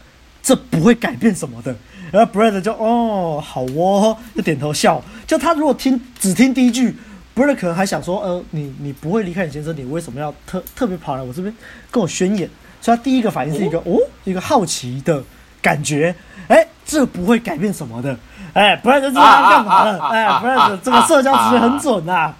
[0.43, 1.74] 这不会改变什么的，
[2.11, 5.03] 然后 Brad 就哦好哦，就点头笑。
[5.27, 6.97] 就他如果听只听第一句。
[7.37, 11.55] 不是，可能还想说，呃，你你不会离开你先生，你为什么要特特别跑来我这边
[11.91, 12.49] 跟我宣言？
[12.81, 15.22] 所以他第一个反应是一个哦，哦，一个好奇的
[15.61, 16.14] 感觉。
[16.49, 18.16] 哎，这不会改变什么的。
[18.55, 19.99] 哎，不然就知道他干嘛了。
[20.09, 22.37] 哎，不然这个社交直觉很准呐、啊。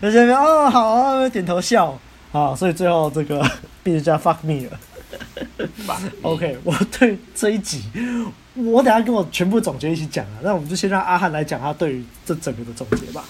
[0.00, 1.98] 在这边哦，好啊，点头笑
[2.30, 2.54] 啊。
[2.54, 3.44] 所以最后这个
[3.82, 4.78] 必须叫 fuck me 了。
[6.22, 7.82] OK，我对这一集，
[8.54, 10.38] 我等下跟我全部总结一起讲啊。
[10.42, 13.24] 那我们就先让阿汉来讲他对于这整个的总结吧。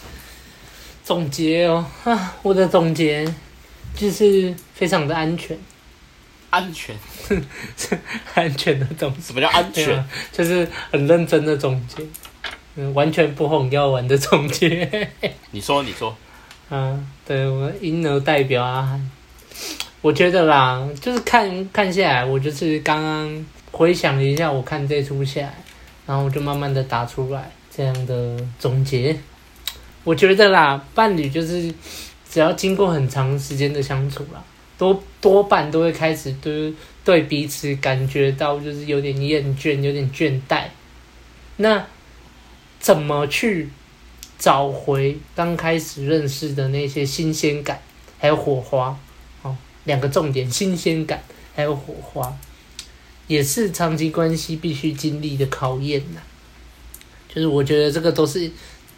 [1.04, 3.26] 总结哦，啊， 我的总结
[3.94, 5.58] 就是非常的安全，
[6.50, 6.96] 安全，
[8.34, 9.14] 安全的总。
[9.20, 10.02] 什么叫安全？
[10.32, 12.02] 就是很认真的总结，
[12.76, 15.10] 嗯，完全不哄要玩的总结。
[15.50, 16.16] 你说，你说，
[16.70, 18.98] 嗯，对，我婴儿代表啊，
[20.04, 25.54] 我觉得啦，就是看看下来，我就是刚刚回想了一下，我看这出下来，
[26.04, 29.16] 然后我就慢慢的打出来这样的总结。
[30.04, 31.72] 我觉得啦，伴侣就是
[32.28, 34.44] 只要经过很长时间的相处啦，
[34.76, 36.70] 多多半都会开始对
[37.02, 40.64] 对彼此感觉到就是有点厌倦，有点倦怠。
[41.56, 41.82] 那
[42.78, 43.70] 怎么去
[44.36, 47.80] 找回刚开始认识的那些新鲜感，
[48.18, 48.94] 还有火花？
[49.84, 51.22] 两个重点：新鲜感
[51.54, 52.36] 还有火花，
[53.26, 56.20] 也是长期关系必须经历的考验呐。
[57.28, 58.50] 就是我觉得这个都是。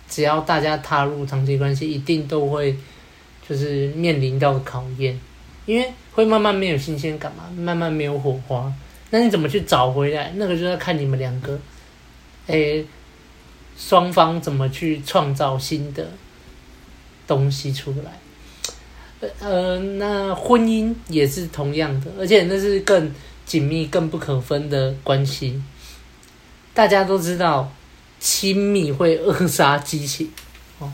[0.08, 2.76] 只要大家踏入长期关系，一定都会
[3.48, 5.18] 就是面临到考验，
[5.64, 8.72] 因为会慢慢没有新鲜感嘛，慢慢没有火花。
[9.10, 10.32] 那你怎么去找回来？
[10.36, 11.58] 那个就要看你们两个，
[12.46, 12.86] 诶，
[13.76, 16.08] 双方怎么去创造新的
[17.26, 18.20] 东西出来。
[19.40, 23.12] 呃，那婚姻也是同样的，而且那是更
[23.44, 25.62] 紧密、更不可分的关系。
[26.74, 27.72] 大家都知道。
[28.18, 30.30] 亲密会扼杀激情，
[30.80, 30.90] 哦，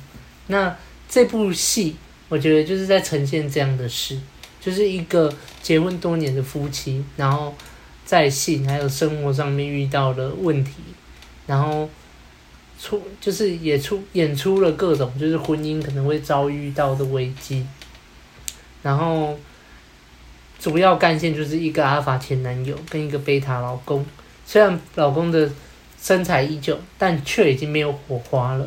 [0.49, 0.77] 那
[1.09, 1.95] 这部戏
[2.29, 4.19] 我觉得就是在呈现这样的事，
[4.61, 7.55] 就是一个结婚多年的夫妻，然后
[8.05, 10.73] 在性还有生活上面遇到了问题，
[11.47, 11.89] 然后
[12.79, 17.65] 出就是也出演出了各种就是婚姻可能会遭遇到的危机，
[18.83, 19.39] 然后
[20.59, 24.05] 主要干线就是一个阿尔法前男友跟一个贝塔老公，
[24.47, 25.51] 虽然老公的。
[26.05, 28.67] 身材依旧，但却已经没有火花了。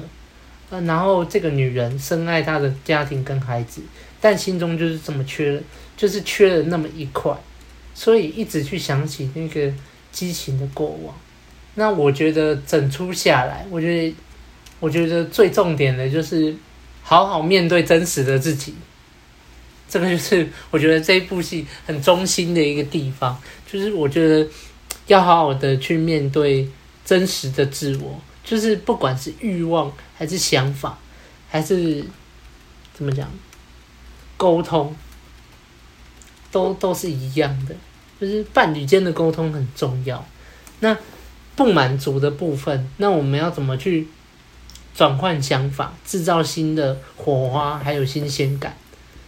[0.70, 3.82] 呃，然后这个女人深爱她的家庭跟孩子，
[4.22, 5.62] 但心中就是这么缺了，
[5.98, 7.36] 就是缺了那么一块，
[7.94, 9.70] 所以一直去想起那个
[10.14, 11.14] 激情的过往。
[11.74, 14.16] 那我觉得整出下来，我觉得，
[14.80, 16.56] 我觉得最重点的就是
[17.04, 18.76] 好好面对真实的自己。
[19.90, 23.40] 这个就是我觉得这一部戏很中心的一个地方，
[23.72, 24.48] 就是我觉得
[25.08, 26.70] 要好好的去面对。
[27.06, 30.98] 真实的自我，就是不管是欲望还是想法，
[31.48, 32.04] 还是
[32.96, 33.32] 怎么讲，
[34.38, 34.96] 沟通，
[36.52, 37.76] 都都是一样的。
[38.20, 40.26] 就是伴侣间的沟通很重要。
[40.80, 40.98] 那
[41.56, 44.08] 不满足的部分，那我们要怎么去
[44.96, 48.76] 转换想法，制造新的火花，还有新鲜感？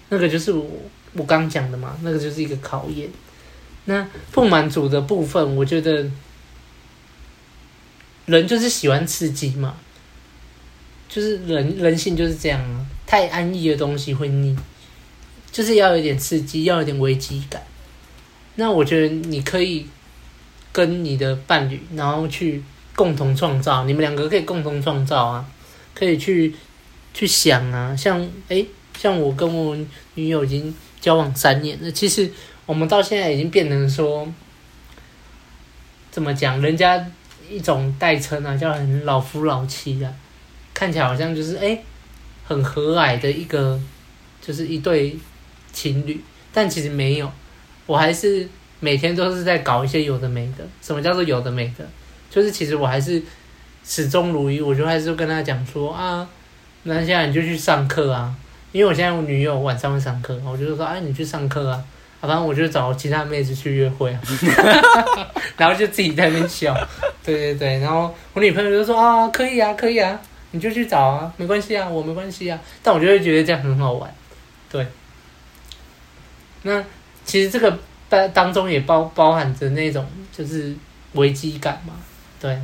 [0.09, 0.65] 那个就是我
[1.13, 3.09] 我刚讲的嘛，那个就是一个考验。
[3.85, 6.09] 那不满足的部分，我觉得。
[8.25, 9.77] 人就是喜欢刺激嘛，
[11.07, 14.53] 就是人人性就是这样啊，太安逸的东西会腻，
[15.49, 17.63] 就是要有点刺激，要有点危机感。
[18.55, 19.87] 那我觉得你可以
[20.73, 22.61] 跟你的伴侣，然后去
[22.97, 25.49] 共同创造，你们两个可以共同创造啊，
[25.95, 26.53] 可以去
[27.13, 28.67] 去想啊，像诶，
[28.97, 29.77] 像我跟我
[30.15, 32.29] 女友已经交往三年了，其实
[32.65, 34.27] 我们到现在已经变成说，
[36.11, 37.05] 怎么讲，人家
[37.49, 40.11] 一种代称啊，叫很老夫老妻啊。
[40.73, 41.83] 看起来好像就是诶，
[42.45, 43.79] 很和蔼的一个，
[44.41, 45.17] 就是一对
[45.71, 46.21] 情侣，
[46.53, 47.31] 但其实没有，
[47.85, 48.47] 我还是
[48.79, 50.67] 每天都是在搞一些有的没的。
[50.81, 51.87] 什么叫做有的没的？
[52.29, 53.21] 就是其实我还是
[53.83, 56.27] 始终如一，我就还是跟他讲说啊，
[56.83, 58.35] 那现在你就去上课啊，
[58.77, 61.83] 因为我现在我女友晚上会上课，我就说哎，你去上课啊，
[62.21, 64.21] 反正我就找其他妹子去约会啊，
[65.57, 66.75] 然后就自己在那边笑，
[67.25, 70.19] 对对对，然后我女朋友就说啊，可以啊，可以啊。
[70.51, 74.09] 你就去找啊，没关系啊，我没关系啊，但我就会觉得这样很好玩，
[74.71, 74.87] 对。
[76.63, 76.81] 那
[77.25, 80.73] 其实这个当当中也包包含着那种就是
[81.13, 81.93] 危机感嘛，
[82.39, 82.57] 对。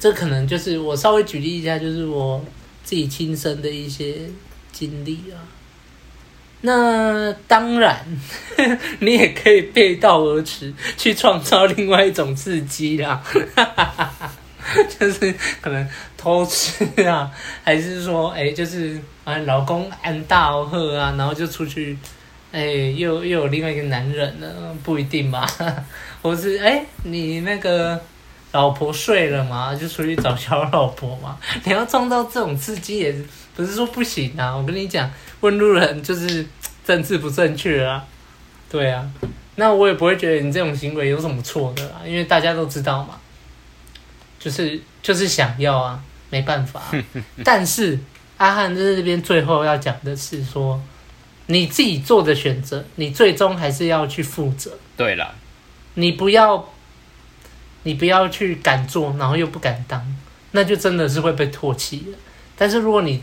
[0.00, 2.44] 这可能就是我稍微举例一下，就是我
[2.82, 4.28] 自己亲身的一些
[4.72, 5.38] 经历啊。
[6.64, 8.04] 那当然，
[9.00, 13.22] 你也可以背道而驰，去创造另外一种刺激啦。
[14.98, 17.28] 就是可能偷吃啊，
[17.64, 21.98] 还是说，哎、就是啊，老公安大喝啊，然后就出去，
[22.52, 25.44] 哎、又又有另外一个男人了，不一定吧？
[26.22, 28.00] 或是哎、你那个
[28.52, 31.36] 老婆睡了嘛，就出去找小老婆嘛？
[31.64, 33.24] 你要创造这种刺激，也是
[33.56, 34.56] 不是说不行啊。
[34.56, 36.46] 我跟你讲，问路人就是
[36.84, 38.04] 政治不正确啊，
[38.70, 39.10] 对啊。
[39.56, 43.18] 那我也不会觉得你这种行为有什么错的啊，因为大家都知道嘛。
[44.38, 46.82] 就是就是想要啊，没办法。
[47.44, 47.96] 但是
[48.38, 50.82] 阿汉在这边最后要讲的是说，
[51.46, 54.76] 你自己做的选择，你最终还是要去负责。
[54.96, 55.32] 对了，
[55.94, 56.68] 你不要，
[57.84, 60.16] 你不要去敢做，然后又不敢当，
[60.50, 62.18] 那就真的是会被唾弃的。
[62.56, 63.22] 但是如果你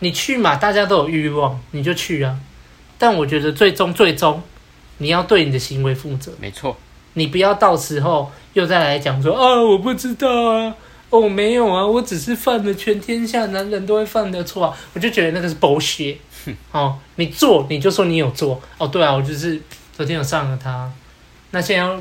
[0.00, 2.38] 你去嘛，大家都有欲望，你就去啊。
[2.98, 4.42] 但我觉得最终最终，
[4.98, 6.32] 你要对你的行为负责。
[6.40, 6.76] 没错。
[7.14, 10.74] 你不要到时候又再来讲说啊，我不知道啊，
[11.10, 16.16] 哦，没有啊，我只是犯了全天下男人都会犯的错啊，我就觉得那个是 bullshit。
[16.70, 19.60] 哦，你做你就说你有做哦，对啊，我就是
[19.92, 20.90] 昨天有上了他，
[21.50, 22.00] 那现在要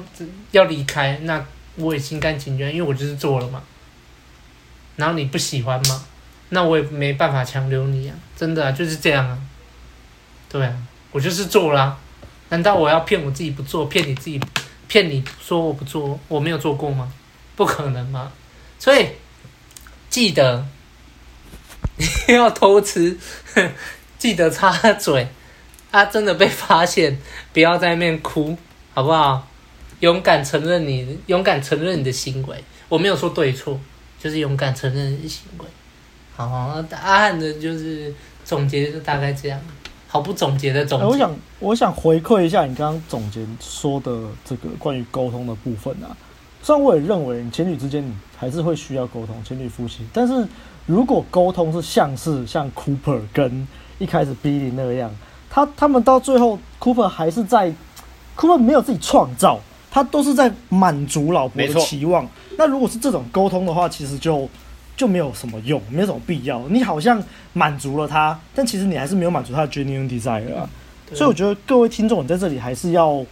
[0.51, 1.43] 要离开，那
[1.75, 3.63] 我也心甘情愿，因为我就是做了嘛。
[4.95, 6.03] 然后你不喜欢嘛，
[6.49, 9.37] 那我也没办法强留你啊，真的啊，就是这样啊。
[10.49, 10.75] 对啊，
[11.11, 11.99] 我就是做了啊，
[12.49, 14.39] 难道我要骗我自己不做，骗你自己？
[14.87, 17.11] 骗你说我不做，我没有做过吗？
[17.55, 18.31] 不可能吗？
[18.79, 19.09] 所以
[20.09, 20.65] 记得
[21.97, 23.17] 你 要偷吃，
[24.17, 25.27] 记得插嘴。
[25.91, 27.17] 啊，真的被发现，
[27.53, 28.57] 不要在那边哭，
[28.93, 29.47] 好不好？
[30.01, 32.63] 勇敢承认你，勇敢承认你的行为。
[32.87, 33.79] 我没有说对错，
[34.19, 35.65] 就是勇敢承认你的行为。
[36.37, 36.45] 好，
[36.91, 38.13] 阿汉的就是
[38.45, 39.59] 总结就大概这样。
[40.07, 41.05] 好不总结的总结。
[41.05, 46.15] 我想，我想回馈一下你刚刚总结说的这个关于沟通的部分啊。
[46.61, 50.05] 虽然我也认为情侣之间你还是会需要沟通，情侣夫妻。
[50.13, 50.47] 但是
[50.85, 53.67] 如果沟通是像是像 Cooper 跟
[53.97, 55.09] 一开始 Billy 那样，
[55.49, 57.73] 他他们到最后 Cooper 还是在
[58.37, 59.59] Cooper 没有自己创造，
[59.89, 62.27] 他都是在满足老婆的期望。
[62.57, 64.47] 那如果是这种沟通的话，其实就。
[64.97, 66.59] 就没有什么用，没有什么必要。
[66.67, 67.23] 你好像
[67.53, 70.67] 满足了他，但其实你还是没有满足他的 genuine desire 啊。
[71.13, 73.23] 所以我觉得各位听众，你在这里还是要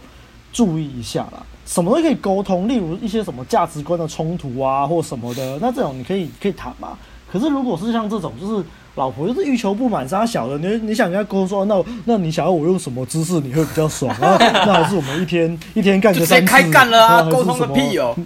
[0.52, 1.44] 注意一下啦。
[1.66, 6.96] 什么都可以沟通，例如一些什么价值观的冲突啊，或什么的，那这种你可以可以谈嘛。
[7.30, 8.64] 可是如果是像这种，就是
[8.94, 14.38] 老婆就是欲求不满，杀小的，你你想跟他沟通说，那那你想要我用什么姿势你会比较爽啊？
[14.38, 17.28] 那还是我们一天一天干个三次，开干了啊？
[17.28, 18.16] 沟通个屁哦！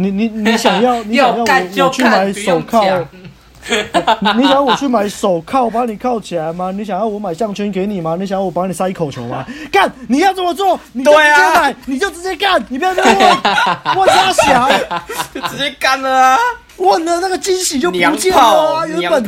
[0.00, 3.04] 你你你想要 你想要我我去买手铐？
[4.36, 6.70] 你想要我去买手铐把你铐起来吗？
[6.74, 8.16] 你想要我买项圈给你吗？
[8.18, 9.44] 你想要我帮你塞一口球吗？
[9.70, 9.92] 干！
[10.08, 14.70] 你要这么做，你就直接买，你就直接干，你不要这么问，问他想，
[15.34, 16.38] 就直接干了啊！
[16.78, 18.86] 问了那个惊喜就不见了啊！
[18.86, 19.22] 原本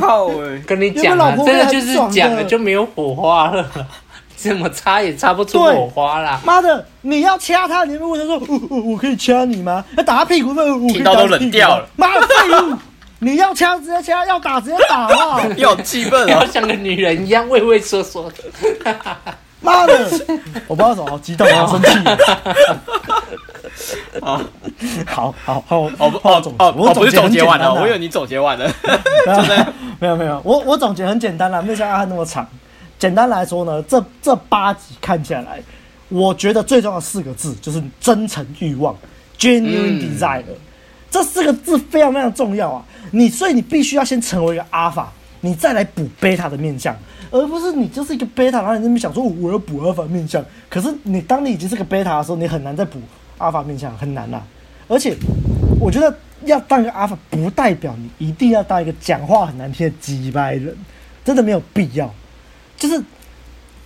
[0.65, 3.69] 跟你讲啊，真的就是讲了就没有火花了。
[4.49, 6.39] 怎么擦也擦不出火花啦！
[6.43, 10.53] 妈的，你要掐他，你们问他说：“我我我可以掐你吗？”要打他屁股，
[10.89, 11.87] 听到都冷掉了。
[11.95, 12.75] 妈的废物！
[13.19, 15.41] 你要掐直接掐，要打直接打啊！
[15.57, 16.39] 要气愤啊！
[16.39, 18.93] 要像个女人一样畏畏缩缩的。
[19.61, 20.09] 妈的！
[20.67, 21.89] 我不知道怎么好激动，好生气。
[24.19, 24.41] 好，
[25.05, 28.67] 好好好，哦不哦哦，我不是总结完了，我以为你总结完了。
[29.99, 32.47] 没有没有，我我总结很简单啦，没有像阿汉那么长。
[33.01, 35.59] 简单来说呢，这这八集看起来，
[36.07, 38.95] 我觉得最重要的四个字就是真诚欲望
[39.39, 40.43] （genuine desire）。
[41.09, 42.85] 这四个字非常非常重要啊！
[43.09, 46.95] 你所以你必须要先成为一个阿法，你再来补贝塔的面相，
[47.31, 50.45] 而不是你就是一个贝塔，然后你那边想说我要补阿尔法面相。
[50.69, 52.99] 可是你当你已经是个贝塔的时候，你很难再补
[53.39, 54.43] 阿尔法面相，很难啦。
[54.87, 55.17] 而且
[55.79, 60.77] 我觉得要当一个阿法，不代表你一定要当一个讲话很难听的鸡掰人，
[61.25, 62.13] 真的没有必要。
[62.81, 63.03] 就是，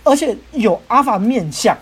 [0.02, 1.76] 而且有阿法面相，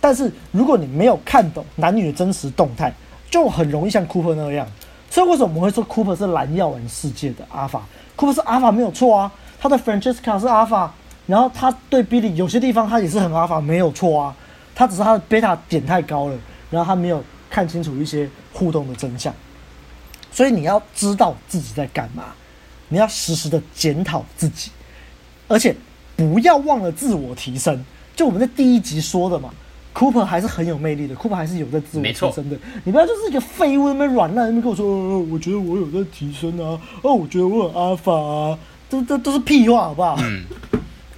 [0.00, 2.92] 但是如果你没有看懂男女的真实动态，
[3.30, 4.68] 就很容易像 Cooper 那样。
[5.10, 7.82] 所以为什么我们会说 Cooper 是蓝药丸世界的阿法
[8.16, 10.92] ？Cooper 是阿法没有错啊，他的 Francesca 是阿法，
[11.26, 14.36] 然后他对 Billy 有些地方他也是很阿法，没有错啊，
[14.74, 16.36] 他只是他的贝塔点太高了，
[16.70, 18.28] 然后他没有看清楚一些。
[18.56, 19.34] 互动的真相，
[20.30, 22.26] 所以你要知道自己在干嘛，
[22.88, 24.70] 你要时时的检讨自己，
[25.48, 25.74] 而且
[26.16, 27.84] 不要忘了自我提升。
[28.16, 29.50] 就我们在第一集说的嘛
[29.92, 32.56] ，Cooper 还是很有魅力的，Cooper 还是有在自我提升的。
[32.84, 38.58] 你不要就是一个废物，那边软烂，那边跟我说，呃，我觉得我有在提升啊，哦，我觉得我很阿法啊，
[38.88, 40.16] 这这都是屁话，好不好？
[40.20, 40.44] 嗯，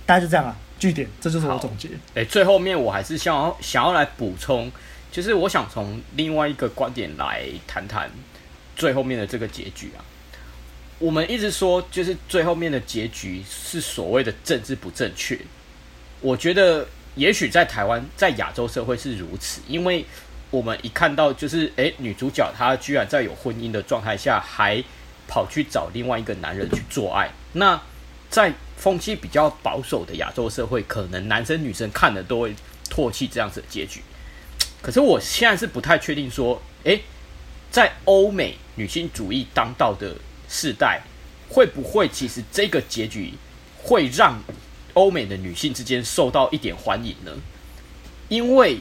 [0.07, 1.89] 大家就这样啊，据点，这就是我总结。
[2.15, 4.71] 哎、欸，最后面我还是想要想要来补充。
[5.13, 8.11] 其实我想从另外一个观点来谈谈
[8.75, 10.01] 最后面的这个结局啊。
[10.99, 15.39] 我们一直说，就是最后面的结局是所谓的政治不正确。
[16.23, 20.05] 我觉得，也许在台湾，在亚洲社会是如此，因为
[20.51, 24.83] 我们一看到就是，诶，女主角她居然在有婚姻的状态下，还
[25.29, 27.31] 跑去找另外一个男人去做爱。
[27.53, 27.79] 那
[28.31, 32.55] 在风气比较保守的亚洲社会，可能男生女生看了都会
[32.91, 34.01] 唾弃这样子的结局。
[34.81, 37.03] 可是我现在是不太确定说，诶，
[37.71, 40.15] 在欧美女性主义当道的
[40.49, 41.03] 世代，
[41.49, 43.33] 会不会其实这个结局
[43.77, 44.43] 会让
[44.95, 47.33] 欧美的女性之间受到一点欢迎呢？
[48.29, 48.79] 因为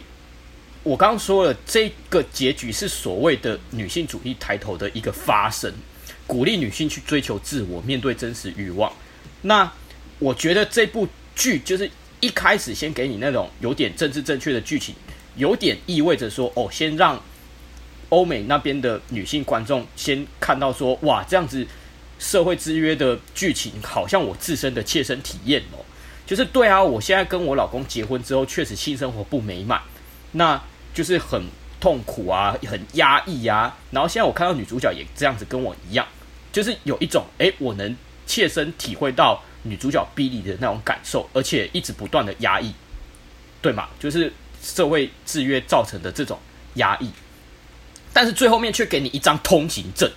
[0.84, 5.74] 我刚刚说了，这个结局是所谓的女性主义抬头的一个发生，
[6.26, 8.92] 鼓励女性去追求自我，面对真实欲望。
[9.42, 9.72] 那
[10.20, 11.90] 我觉得这部剧就是
[12.20, 14.96] 一开始先给你那种有点政治正确的剧情。
[15.38, 17.22] 有点意味着说，哦，先让
[18.10, 21.66] 欧美那边的女性观众先看到说，哇，这样子
[22.20, 25.84] 社会制约的剧情，好像我自身的切身体验哦，
[26.26, 29.82] 就是对啊，我现在跟我老公结婚之后，确实性生活不美满，
[30.32, 30.62] 那
[30.94, 31.44] 就是很
[31.80, 33.78] 痛苦啊，很压抑啊。
[33.92, 36.08] 然后现在我看到女主角也这样子跟我一样，
[36.52, 37.96] 就是有一种，诶，我能
[38.26, 42.74] 切身体会到女主角 B 丽的那种感受，而且一直不断的压抑，
[43.62, 43.88] 对吗？
[44.00, 44.32] 就是。
[44.62, 46.40] 社会制约造成的这种
[46.74, 47.08] 压抑，
[48.16, 50.10] 但是最后面却给你一张通行证，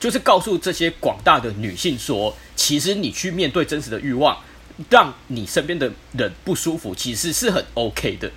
[0.00, 4.42] 就是告诉这些广大的女性说，其实你去面对真实的欲望，
[4.90, 5.88] 让你身边的
[6.18, 8.28] 人不舒服，其实是很 OK 的。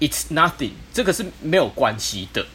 [0.00, 2.46] It's nothing，这个是没有关系的。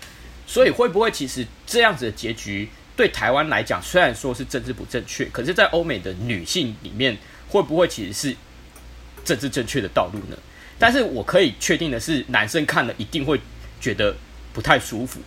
[0.47, 7.15] 所以会不会其实这样子的结局对台湾来讲，虽然说是政治不正确，可是，在欧美的女性里面，
[7.49, 8.35] 会不会其实是
[9.23, 10.35] 政治正确的道路呢？
[10.79, 13.39] 但是我可以确定的是，男生看了一定会
[13.79, 14.15] 觉得
[14.51, 15.19] 不太舒服。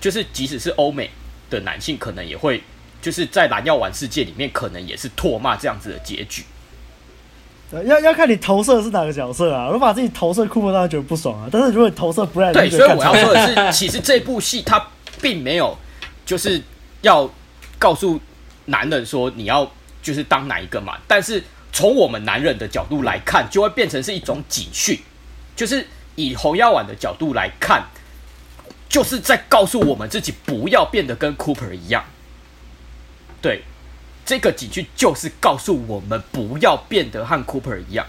[0.00, 1.10] 就是即使是欧美
[1.50, 2.62] 的男性，可能也会
[3.02, 6.44] 就是在蓝药丸世界里面，可能也是唾骂这样子的结局。
[7.84, 9.66] 要要看你投射的是哪个角色啊？
[9.66, 11.48] 如果把自己投射库珀，当然觉得不爽啊。
[11.52, 14.88] 但是如果你投射不然，对，所以我要说的是，其实这部戏它
[15.20, 15.76] 并没有
[16.24, 16.60] 就是
[17.02, 17.30] 要
[17.78, 18.18] 告诉
[18.64, 19.70] 男人说你要
[20.02, 21.42] 就是当哪一个嘛，但是。
[21.72, 24.98] 从我们男人的角度来看，就会变成是一种警讯，
[25.54, 25.86] 就是
[26.16, 27.84] 以红药丸的角度来看，
[28.90, 32.04] 就是在告诉我们自己不要变得跟 Cooper 一样。
[33.40, 33.62] 对，
[34.26, 38.06] 这个警句就是告诉我们不要变得和 Cooper 一样。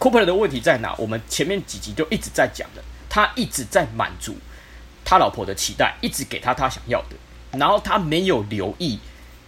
[0.00, 0.92] Cooper 的问题在哪？
[0.98, 4.34] 我们前面几集就一直在讲的，他一直在满足
[5.04, 7.16] 他老婆的期待，一直给他他想要的，
[7.56, 8.98] 然后他没有留意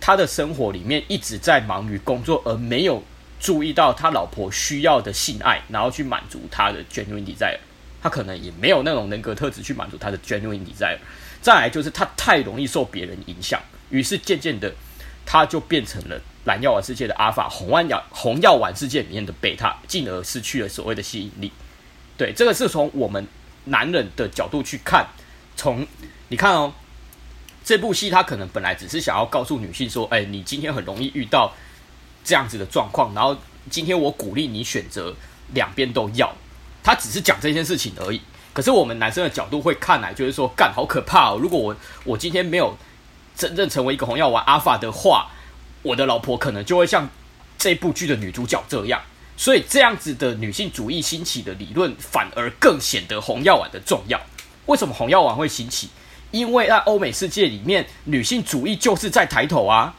[0.01, 3.03] 他的生活里面一直在忙于工作，而没有。
[3.41, 7.59] 注意到他老婆需要的性爱，然后去满足他的 genuine desire，
[8.05, 10.99] 他可能也没有那种人格特质去满足他的 genuine desire。
[11.41, 13.59] 再来就是他太容易受别人影响，
[13.89, 14.71] 于是渐渐的
[15.25, 21.51] 他就变成了蓝药丸世界的阿尔法，红丸药红药丸世界里面的贝塔，进而失去了所谓的吸引力。
[22.19, 23.27] 对，这个是从我们
[23.65, 25.07] 男人的角度去看，
[25.57, 25.85] 从
[26.29, 26.73] 你看哦，
[27.65, 31.53] 这部戏他可能本来只是想要告诉女性说，哎，你今天很容易遇到。
[32.27, 33.37] 这样子的状况，然后
[33.69, 35.15] 今天我鼓励你选择
[35.53, 36.35] 两边都要，
[36.85, 38.21] 他只是讲这件事情而已。
[38.53, 41.39] 可是我们男生的角度会看来，就是说，干好可怕哦！
[41.43, 42.77] 如果我我今天没有
[43.37, 45.29] 真正成为一个红药丸阿法的话，
[45.83, 47.11] 我的老婆可能就会像
[47.59, 49.03] 这部剧的女主角这样。
[49.37, 54.21] 所以这样子的女性主义兴起的理论，反而更显得红药丸的重要。
[54.67, 55.89] 为什么红药丸会兴起？
[56.31, 59.95] 因为在欧美世界里面，女性主义就是在抬头啊。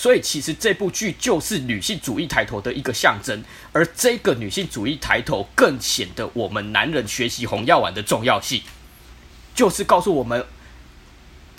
[0.00, 8.62] 所以其实这部剧就是女性主义抬头的一个象征，而这个女性主义抬头更显得我们男人学习红药丸的重要性，
[9.54, 10.46] 就是告诉我们，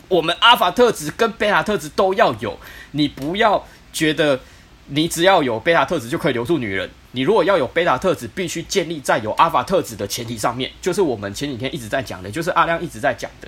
[0.07, 2.57] 我们阿法特质跟贝塔特质都要有。
[2.93, 4.39] 你不要觉得
[4.88, 13.47] 你只要有贝塔特质就可以留住女人，你如果要有贝塔特质，必须建立在有阿法特质的前提上面，就是我们前几天一直在讲的，就是阿亮一直在讲的。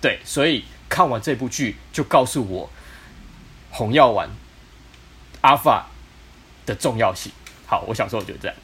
[0.00, 2.68] 对，所以看完这部剧就告诉我。
[3.76, 4.30] 红药丸
[5.42, 5.86] 阿法
[6.64, 7.30] 的重要性。
[7.66, 8.56] 好，我想说，我就这样。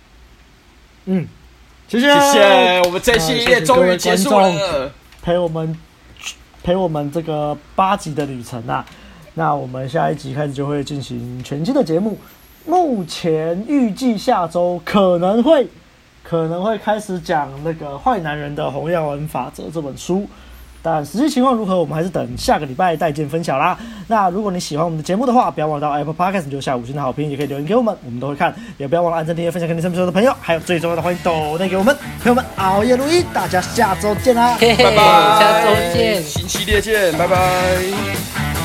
[1.05, 1.28] 嗯，
[1.86, 2.82] 谢谢，谢谢。
[2.84, 4.90] 我们这系列终于结束了，
[5.20, 5.78] 陪我们
[6.62, 8.86] 陪我们这个八集的旅程啊。
[9.34, 12.18] 那我们下一集开始就会进行全新的节目。
[12.64, 15.66] 目前预计下周可能会
[16.22, 20.26] 可能会开始讲那个《坏男人的红药丸法则》这本书。
[20.82, 23.78] 但实际情况如何，我们还是等下个礼拜再见分晓啦。
[24.09, 28.54] 那如果你喜欢我们的节目的话，不要忘了到 Apple Podcast 留下五星的好评，也可以留言给我们，我们都会看。
[28.78, 31.96] 也不要忘了按赞、订阅、分享给你身边所有的朋友，还有最重要的，欢迎抖内给我们。
[32.20, 34.96] 朋友们，熬夜录音，大家下周见啦，嘿嘿，拜拜，
[35.38, 38.61] 下周见，新系列见，拜拜。